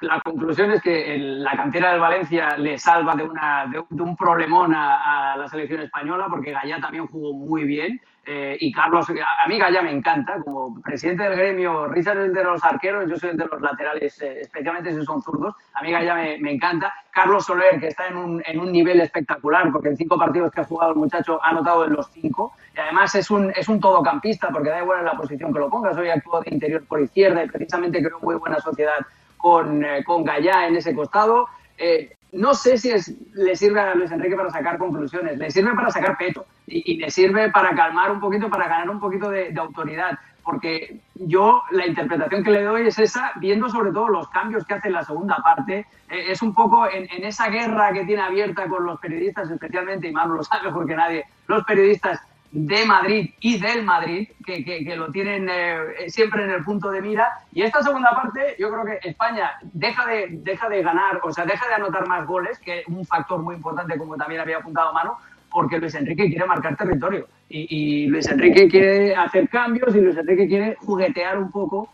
La 0.00 0.20
conclusión 0.20 0.72
es 0.72 0.82
que 0.82 1.16
la 1.18 1.56
cantera 1.56 1.92
del 1.92 2.00
Valencia 2.00 2.56
le 2.56 2.76
salva 2.76 3.14
de, 3.14 3.22
una, 3.22 3.66
de, 3.66 4.02
un 4.02 4.16
problemón 4.16 4.74
a, 4.74 5.36
la 5.36 5.48
selección 5.48 5.82
española, 5.82 6.26
porque 6.28 6.50
Gallá 6.50 6.80
también 6.80 7.06
jugó 7.06 7.32
muy 7.32 7.64
bien. 7.64 8.00
Eh, 8.26 8.56
y 8.60 8.72
Carlos, 8.72 9.08
a 9.08 9.48
mí 9.48 9.58
Gallá 9.58 9.80
me 9.82 9.92
encanta, 9.92 10.40
como 10.44 10.80
presidente 10.82 11.22
del 11.22 11.36
gremio, 11.36 11.86
Richard 11.86 12.18
es 12.18 12.34
de 12.34 12.44
los 12.44 12.62
arqueros, 12.64 13.08
yo 13.08 13.16
soy 13.16 13.36
de 13.36 13.46
los 13.46 13.60
laterales, 13.60 14.20
eh, 14.20 14.40
especialmente 14.40 14.92
si 14.92 15.04
son 15.04 15.22
zurdos. 15.22 15.54
A 15.74 15.82
mí 15.82 15.92
Gallá 15.92 16.16
me, 16.16 16.38
me, 16.38 16.52
encanta. 16.52 16.92
Carlos 17.10 17.46
Soler, 17.46 17.78
que 17.78 17.88
está 17.88 18.08
en 18.08 18.16
un, 18.16 18.42
en 18.44 18.58
un 18.58 18.72
nivel 18.72 19.00
espectacular, 19.00 19.70
porque 19.70 19.88
en 19.88 19.96
cinco 19.96 20.18
partidos 20.18 20.52
que 20.52 20.60
ha 20.60 20.64
jugado 20.64 20.92
el 20.92 20.98
muchacho 20.98 21.42
ha 21.42 21.50
anotado 21.50 21.84
en 21.84 21.92
los 21.92 22.10
cinco. 22.10 22.52
Y 22.74 22.80
además 22.80 23.14
es 23.14 23.30
un, 23.30 23.52
es 23.54 23.68
un 23.68 23.80
todocampista, 23.80 24.48
porque 24.50 24.70
da 24.70 24.82
igual 24.82 25.00
en 25.00 25.06
la 25.06 25.16
posición 25.16 25.52
que 25.52 25.60
lo 25.60 25.70
pongas. 25.70 25.96
Hoy 25.96 26.10
actúa 26.10 26.40
de 26.40 26.54
interior 26.54 26.84
por 26.86 27.00
izquierda 27.00 27.44
y 27.44 27.48
precisamente 27.48 28.02
creo 28.02 28.18
muy 28.20 28.34
buena 28.34 28.58
sociedad 28.60 28.98
con, 29.40 29.84
eh, 29.84 30.04
con 30.04 30.24
Gallá 30.24 30.66
en 30.66 30.76
ese 30.76 30.94
costado. 30.94 31.48
Eh, 31.78 32.16
no 32.32 32.54
sé 32.54 32.78
si 32.78 32.90
es, 32.90 33.12
le 33.34 33.56
sirve 33.56 33.80
a 33.80 33.94
Luis 33.94 34.10
Enrique 34.10 34.36
para 34.36 34.50
sacar 34.50 34.78
conclusiones, 34.78 35.38
le 35.38 35.50
sirve 35.50 35.74
para 35.74 35.90
sacar 35.90 36.16
peto 36.16 36.46
y, 36.66 36.98
le 36.98 37.10
sirve 37.10 37.50
para 37.50 37.74
calmar 37.74 38.12
un 38.12 38.20
poquito, 38.20 38.48
para 38.48 38.68
ganar 38.68 38.90
un 38.90 39.00
poquito 39.00 39.30
de, 39.30 39.52
autoridad. 39.58 40.18
Porque 40.44 41.00
yo 41.14 41.62
la 41.70 41.86
interpretación 41.86 42.42
que 42.42 42.50
le 42.50 42.62
doy 42.62 42.86
es 42.86 42.98
esa, 42.98 43.32
viendo 43.36 43.68
sobre 43.68 43.92
todo 43.92 44.08
los 44.08 44.28
cambios 44.28 44.64
que 44.64 44.74
hace 44.74 44.88
en 44.88 44.94
la 44.94 45.04
segunda 45.04 45.36
parte, 45.38 45.86
eh, 46.08 46.24
es 46.28 46.40
un 46.40 46.54
poco 46.54 46.88
en, 46.88 47.08
en, 47.10 47.24
esa 47.24 47.48
guerra 47.48 47.92
que 47.92 48.04
tiene 48.04 48.22
abierta 48.22 48.66
con 48.66 48.84
los 48.84 48.98
periodistas, 49.00 49.50
especialmente, 49.50 50.08
y 50.08 50.12
Manu 50.12 50.36
lo 50.36 50.44
sabe 50.44 50.68
mejor 50.68 50.86
que 50.86 50.96
nadie, 50.96 51.24
los 51.46 51.64
periodistas 51.64 52.20
de 52.52 52.84
Madrid 52.84 53.30
y 53.40 53.60
del 53.60 53.84
Madrid, 53.84 54.28
que, 54.44 54.64
que, 54.64 54.96
lo 54.96 55.10
tienen 55.12 55.48
eh, 55.48 56.08
siempre 56.08 56.44
en 56.44 56.50
el 56.50 56.64
punto 56.64 56.90
de 56.90 57.00
mira. 57.00 57.28
Y 57.52 57.62
esta 57.62 57.82
segunda 57.82 58.10
parte, 58.10 58.56
yo 58.58 58.70
creo 58.70 58.84
que 58.84 59.08
España 59.08 59.52
deja 59.62 60.06
de, 60.06 60.26
deja 60.30 60.68
de 60.68 60.82
ganar, 60.82 61.20
o 61.22 61.32
sea, 61.32 61.44
deja 61.44 61.68
de 61.68 61.74
anotar 61.74 62.08
más 62.08 62.26
goles, 62.26 62.58
que 62.58 62.80
es 62.80 62.86
un 62.88 63.06
factor 63.06 63.40
muy 63.40 63.54
importante, 63.54 63.96
como 63.96 64.16
también 64.16 64.40
había 64.40 64.58
apuntado 64.58 64.92
Mano, 64.92 65.18
porque 65.50 65.78
Luis 65.78 65.94
Enrique 65.94 66.28
quiere 66.28 66.46
marcar 66.46 66.76
territorio. 66.76 67.28
Y 67.48 68.06
Luis 68.06 68.28
Enrique 68.28 68.68
quiere 68.68 69.14
hacer 69.14 69.48
cambios 69.48 69.94
y 69.94 70.00
Luis 70.00 70.16
Enrique 70.16 70.46
quiere 70.46 70.76
juguetear 70.76 71.36
un 71.38 71.50
poco 71.50 71.90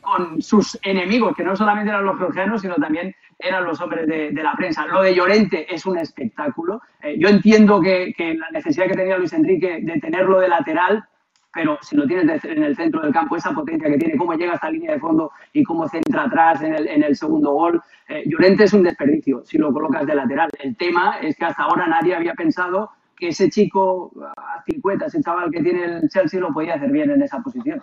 con, 0.00 0.42
sus 0.42 0.78
enemigos, 0.82 1.34
que 1.36 1.44
no 1.44 1.56
solamente 1.56 1.90
eran 1.90 2.04
los 2.04 2.18
georgianos, 2.18 2.62
sino 2.62 2.74
también 2.74 3.14
eran 3.38 3.64
los 3.64 3.80
hombres 3.80 4.06
de, 4.06 4.32
la 4.32 4.54
prensa. 4.54 4.86
Lo 4.86 5.02
de 5.02 5.14
Llorente 5.14 5.72
es 5.72 5.86
un 5.86 5.98
espectáculo. 5.98 6.80
Eh, 7.02 7.16
yo 7.18 7.28
entiendo 7.28 7.80
que, 7.80 8.14
la 8.18 8.50
necesidad 8.50 8.86
que 8.86 8.94
tenía 8.94 9.18
Luis 9.18 9.32
Enrique 9.32 9.80
de 9.82 10.00
tenerlo 10.00 10.40
de 10.40 10.48
lateral, 10.48 11.04
pero 11.52 11.78
si 11.82 11.96
lo 11.96 12.06
tienes 12.06 12.44
en 12.44 12.62
el 12.62 12.74
centro 12.76 13.02
del 13.02 13.12
campo, 13.12 13.36
esa 13.36 13.52
potencia 13.52 13.88
que 13.88 13.98
tiene, 13.98 14.16
cómo 14.16 14.34
llega 14.34 14.54
hasta 14.54 14.68
la 14.68 14.72
línea 14.72 14.92
de 14.92 15.00
fondo 15.00 15.32
y 15.52 15.62
cómo 15.62 15.88
centra 15.88 16.24
atrás 16.24 16.62
en 16.62 16.74
el, 16.74 16.88
en 16.88 17.02
el 17.02 17.14
segundo 17.14 17.52
gol, 17.52 17.82
eh, 18.08 18.22
Llorente 18.26 18.64
es 18.64 18.72
un 18.72 18.82
desperdicio 18.82 19.42
si 19.44 19.58
lo 19.58 19.72
colocas 19.72 20.06
de 20.06 20.14
lateral. 20.14 20.48
El 20.58 20.76
tema 20.76 21.18
es 21.20 21.36
que 21.36 21.44
hasta 21.44 21.64
ahora 21.64 21.86
nadie 21.86 22.14
había 22.14 22.34
pensado 22.34 22.90
que 23.16 23.28
ese 23.28 23.50
chico 23.50 24.10
a 24.36 24.62
50, 24.64 25.06
ese 25.06 25.22
chaval 25.22 25.50
que 25.50 25.62
tiene 25.62 25.84
el 25.84 26.08
Chelsea, 26.08 26.40
lo 26.40 26.52
podía 26.52 26.74
hacer 26.74 26.90
bien 26.90 27.10
en 27.10 27.22
esa 27.22 27.38
posición. 27.40 27.80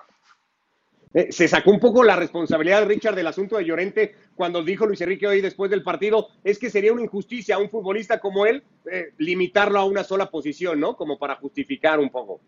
Eh, 1.11 1.31
se 1.31 1.47
sacó 1.47 1.71
un 1.71 1.79
poco 1.79 2.03
la 2.03 2.15
responsabilidad, 2.15 2.87
Richard, 2.87 3.15
del 3.15 3.25
asunto 3.25 3.57
de 3.57 3.65
Llorente 3.65 4.13
cuando 4.35 4.63
dijo 4.63 4.85
Luis 4.85 5.01
Enrique 5.01 5.25
hoy 5.25 5.41
después 5.41 5.71
del 5.71 5.81
partido, 5.81 6.27
es 6.43 6.59
que 6.59 6.69
sería 6.69 6.93
una 6.93 7.01
injusticia 7.01 7.55
a 7.55 7.59
un 7.59 7.69
futbolista 7.69 8.19
como 8.19 8.45
él 8.45 8.61
eh, 8.91 9.13
limitarlo 9.17 9.79
a 9.79 9.85
una 9.85 10.03
sola 10.03 10.29
posición, 10.29 10.79
¿no? 10.79 10.95
Como 10.95 11.17
para 11.17 11.35
justificar 11.35 11.99
un 11.99 12.11
poco. 12.11 12.39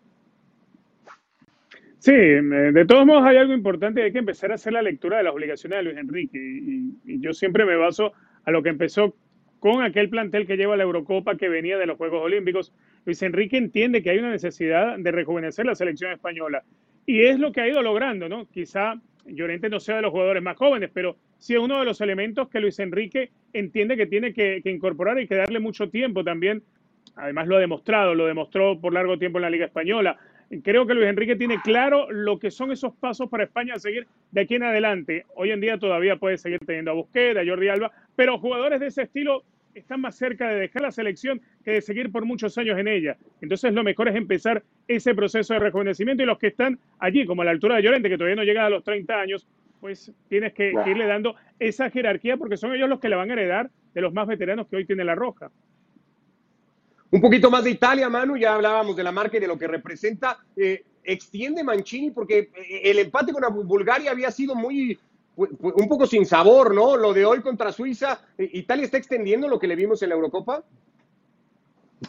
Sí, 1.97 2.12
eh, 2.12 2.41
de 2.41 2.86
todos 2.86 3.06
modos 3.06 3.24
hay 3.26 3.38
algo 3.38 3.54
importante, 3.54 4.04
hay 4.04 4.12
que 4.12 4.19
empezar 4.19 4.52
a 4.52 4.56
hacer 4.56 4.74
la 4.74 4.84
lectura 4.84 5.17
de 5.17 5.24
las 5.24 5.34
obligaciones 5.34 5.80
de 5.80 5.84
Luis 5.84 5.97
Enrique 5.97 6.38
y, 6.38 7.13
y 7.13 7.19
yo 7.19 7.34
siempre 7.34 7.65
me 7.65 7.76
baso 7.76 8.13
a 8.45 8.52
lo 8.52 8.62
que 8.62 8.69
empezó 8.69 9.15
con 9.60 9.84
aquel 9.84 10.10
plantel 10.10 10.45
que 10.45 10.58
lleva 10.58 10.78
la 10.78 10.84
Eurocopa 10.84 11.36
que 11.36 11.50
venía 11.50 11.80
de 11.80 11.88
los 11.88 11.97
Juegos 11.97 12.24
Olímpicos. 12.24 12.74
Luis 13.06 13.21
Enrique 13.24 13.58
entiende 13.58 14.04
que 14.04 14.12
hay 14.12 14.19
una 14.19 14.32
necesidad 14.32 14.97
de 14.97 15.12
rejuvenecer 15.12 15.65
la 15.65 15.76
selección 15.76 16.12
española 16.12 16.63
y 17.05 17.21
es 17.23 17.39
lo 17.39 17.51
que 17.51 17.61
ha 17.61 17.67
ido 17.67 17.81
logrando, 17.81 18.29
¿no? 18.29 18.47
Quizá 18.49 18.95
Llorente 19.25 19.69
no 19.69 19.79
sea 19.79 19.97
de 19.97 20.01
los 20.03 20.11
jugadores 20.11 20.41
más 20.41 20.57
jóvenes, 20.57 20.89
pero 20.93 21.15
sí 21.37 21.53
es 21.53 21.59
uno 21.59 21.79
de 21.79 21.85
los 21.85 22.01
elementos 22.01 22.49
que 22.49 22.59
Luis 22.59 22.79
Enrique 22.79 23.31
entiende 23.53 23.97
que 23.97 24.07
tiene 24.07 24.33
que, 24.33 24.61
incorporar 24.65 25.19
y 25.19 25.27
que 25.27 25.35
darle 25.35 25.59
mucho 25.59 25.89
tiempo 25.89 26.23
también. 26.23 26.63
Además 27.15 27.47
lo 27.47 27.57
ha 27.57 27.59
demostrado, 27.59 28.15
lo 28.15 28.25
demostró 28.25 28.79
por 28.79 28.93
largo 28.93 29.17
tiempo 29.17 29.37
en 29.37 29.43
la 29.43 29.49
Liga 29.49 29.65
Española. 29.65 30.17
Creo 30.63 30.85
que 30.85 30.93
Luis 30.93 31.07
Enrique 31.07 31.35
tiene 31.35 31.61
claro 31.61 32.11
lo 32.11 32.39
que 32.39 32.51
son 32.51 32.71
esos 32.71 32.93
pasos 32.95 33.29
para 33.29 33.43
España 33.43 33.75
a 33.75 33.79
seguir 33.79 34.07
de 34.31 34.41
aquí 34.41 34.55
en 34.55 34.63
adelante. 34.63 35.25
Hoy 35.35 35.51
en 35.51 35.61
día 35.61 35.77
todavía 35.77 36.17
puede 36.17 36.37
seguir 36.37 36.59
teniendo 36.59 36.91
a 36.91 36.93
Busquets, 36.93 37.39
a 37.39 37.45
Jordi 37.45 37.69
Alba, 37.69 37.91
pero 38.15 38.37
jugadores 38.37 38.79
de 38.79 38.87
ese 38.87 39.03
estilo 39.03 39.43
están 39.75 40.01
más 40.01 40.15
cerca 40.15 40.49
de 40.49 40.55
dejar 40.55 40.81
la 40.81 40.91
selección 40.91 41.41
que 41.63 41.71
de 41.71 41.81
seguir 41.81 42.12
por 42.12 42.25
muchos 42.25 42.57
años 42.57 42.77
en 42.77 42.88
ella. 42.88 43.17
Entonces 43.41 43.73
lo 43.73 43.84
mejor 43.84 44.10
es 44.10 44.15
empezar 44.15 44.63
ese 44.88 45.15
proceso 45.15 45.53
de 45.53 45.60
rejuvenecimiento 45.60 46.23
y 46.23 46.25
los 46.25 46.38
que 46.38 46.47
están 46.47 46.79
allí, 46.99 47.25
como 47.25 47.41
a 47.41 47.45
la 47.45 47.51
altura 47.51 47.75
de 47.75 47.84
Llorente, 47.84 48.10
que 48.10 48.17
todavía 48.17 48.36
no 48.36 48.43
llega 48.43 48.65
a 48.65 48.69
los 48.69 48.84
30 48.84 49.13
años, 49.19 49.47
pues 49.79 50.12
tienes 50.29 50.53
que, 50.53 50.73
irle 50.86 51.07
dando 51.07 51.36
esa 51.60 51.89
jerarquía 51.89 52.38
porque 52.38 52.57
son 52.57 52.73
ellos 52.73 52.89
los 52.89 52.99
que 52.99 53.10
le 53.10 53.15
van 53.15 53.29
a 53.29 53.34
heredar 53.34 53.69
de 53.93 54.01
los 54.01 54.13
más 54.13 54.27
veteranos 54.27 54.67
que 54.67 54.77
hoy 54.77 54.86
tiene 54.86 55.03
la 55.03 55.15
Roja. 55.15 55.51
Un 57.10 57.19
poquito 57.19 57.51
más 57.51 57.63
de 57.63 57.71
Italia, 57.71 58.07
Manu, 58.10 58.38
ya 58.38 58.53
hablábamos 58.53 58.95
de 58.95 59.03
la 59.03 59.12
marca 59.12 59.38
y 59.38 59.41
de 59.41 59.47
lo 59.47 59.57
que 59.57 59.67
representa. 59.67 60.38
Eh, 60.55 60.86
extiende 61.03 61.63
Mancini 61.63 62.12
porque 62.12 62.51
eh, 62.55 62.81
el 62.84 62.99
empate 62.99 63.34
con 63.34 63.67
Bulgaria 63.67 64.12
había 64.12 64.31
sido 64.31 64.55
muy 64.55 64.97
un 65.35 65.87
poco 65.87 66.05
sin 66.05 66.25
sabor, 66.25 66.75
¿no? 66.75 66.97
Lo 66.97 67.13
de 67.13 67.25
hoy 67.25 67.41
contra 67.41 67.71
Suiza, 67.71 68.19
¿Italia 68.37 68.85
está 68.85 68.97
extendiendo 68.97 69.47
lo 69.47 69.59
que 69.59 69.67
le 69.67 69.75
vimos 69.75 70.01
en 70.03 70.09
la 70.09 70.15
Eurocopa? 70.15 70.63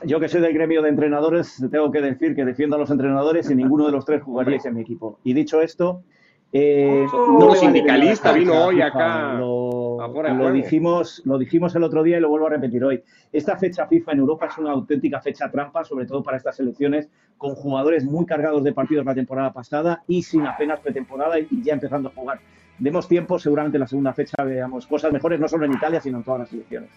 Yo 0.04 0.18
que 0.18 0.28
soy 0.28 0.40
del 0.40 0.54
gremio 0.54 0.82
de 0.82 0.88
entrenadores, 0.88 1.62
tengo 1.70 1.90
que 1.90 2.00
decir 2.00 2.34
que 2.34 2.44
defiendo 2.44 2.76
a 2.76 2.78
los 2.78 2.90
entrenadores 2.90 3.50
y 3.50 3.54
ninguno 3.54 3.86
de 3.86 3.92
los 3.92 4.04
tres 4.04 4.22
jugaríais 4.22 4.64
en 4.64 4.74
mi 4.74 4.80
equipo. 4.80 5.18
Y 5.22 5.34
dicho 5.34 5.60
esto, 5.60 6.02
eh, 6.50 7.06
no 7.12 7.54
sindicalista 7.54 8.32
vino 8.32 8.66
hoy 8.66 8.80
acá. 8.80 9.34
Lo, 9.34 10.52
dijimos, 10.52 11.22
lo 11.24 11.38
dijimos 11.38 11.74
el 11.76 11.82
otro 11.82 12.02
día 12.02 12.16
y 12.16 12.20
lo 12.20 12.30
vuelvo 12.30 12.46
a 12.46 12.50
repetir 12.50 12.82
hoy. 12.84 13.02
Esta 13.32 13.56
fecha 13.56 13.86
FIFA 13.86 14.12
en 14.12 14.18
Europa 14.18 14.46
es 14.46 14.58
una 14.58 14.72
auténtica 14.72 15.20
fecha 15.20 15.50
trampa, 15.50 15.84
sobre 15.84 16.06
todo 16.06 16.22
para 16.22 16.38
estas 16.38 16.56
selecciones, 16.56 17.08
con 17.36 17.54
jugadores 17.54 18.04
muy 18.04 18.26
cargados 18.26 18.64
de 18.64 18.72
partidos 18.72 19.04
la 19.04 19.14
temporada 19.14 19.52
pasada 19.52 20.02
y 20.08 20.22
sin 20.22 20.46
apenas 20.46 20.80
pretemporada 20.80 21.38
y 21.38 21.62
ya 21.62 21.74
empezando 21.74 22.08
a 22.08 22.12
jugar 22.12 22.40
demos 22.78 23.08
tiempo, 23.08 23.38
seguramente 23.38 23.76
en 23.76 23.80
la 23.82 23.86
segunda 23.86 24.12
fecha 24.12 24.42
veamos 24.44 24.86
cosas 24.86 25.12
mejores, 25.12 25.40
no 25.40 25.48
solo 25.48 25.64
en 25.66 25.72
Italia, 25.72 26.00
sino 26.00 26.18
en 26.18 26.24
todas 26.24 26.40
las 26.40 26.48
selecciones. 26.48 26.90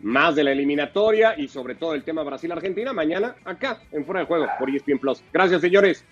Más 0.00 0.34
de 0.34 0.44
la 0.44 0.52
eliminatoria 0.52 1.38
y 1.38 1.48
sobre 1.48 1.74
todo 1.74 1.94
el 1.94 2.04
tema 2.04 2.22
Brasil-Argentina, 2.22 2.92
mañana 2.92 3.34
acá, 3.44 3.80
en 3.92 4.04
Fuera 4.04 4.20
de 4.20 4.26
Juego, 4.26 4.46
por 4.58 4.70
ESPN 4.70 4.98
Plus. 4.98 5.22
Gracias, 5.32 5.60
señores. 5.60 6.04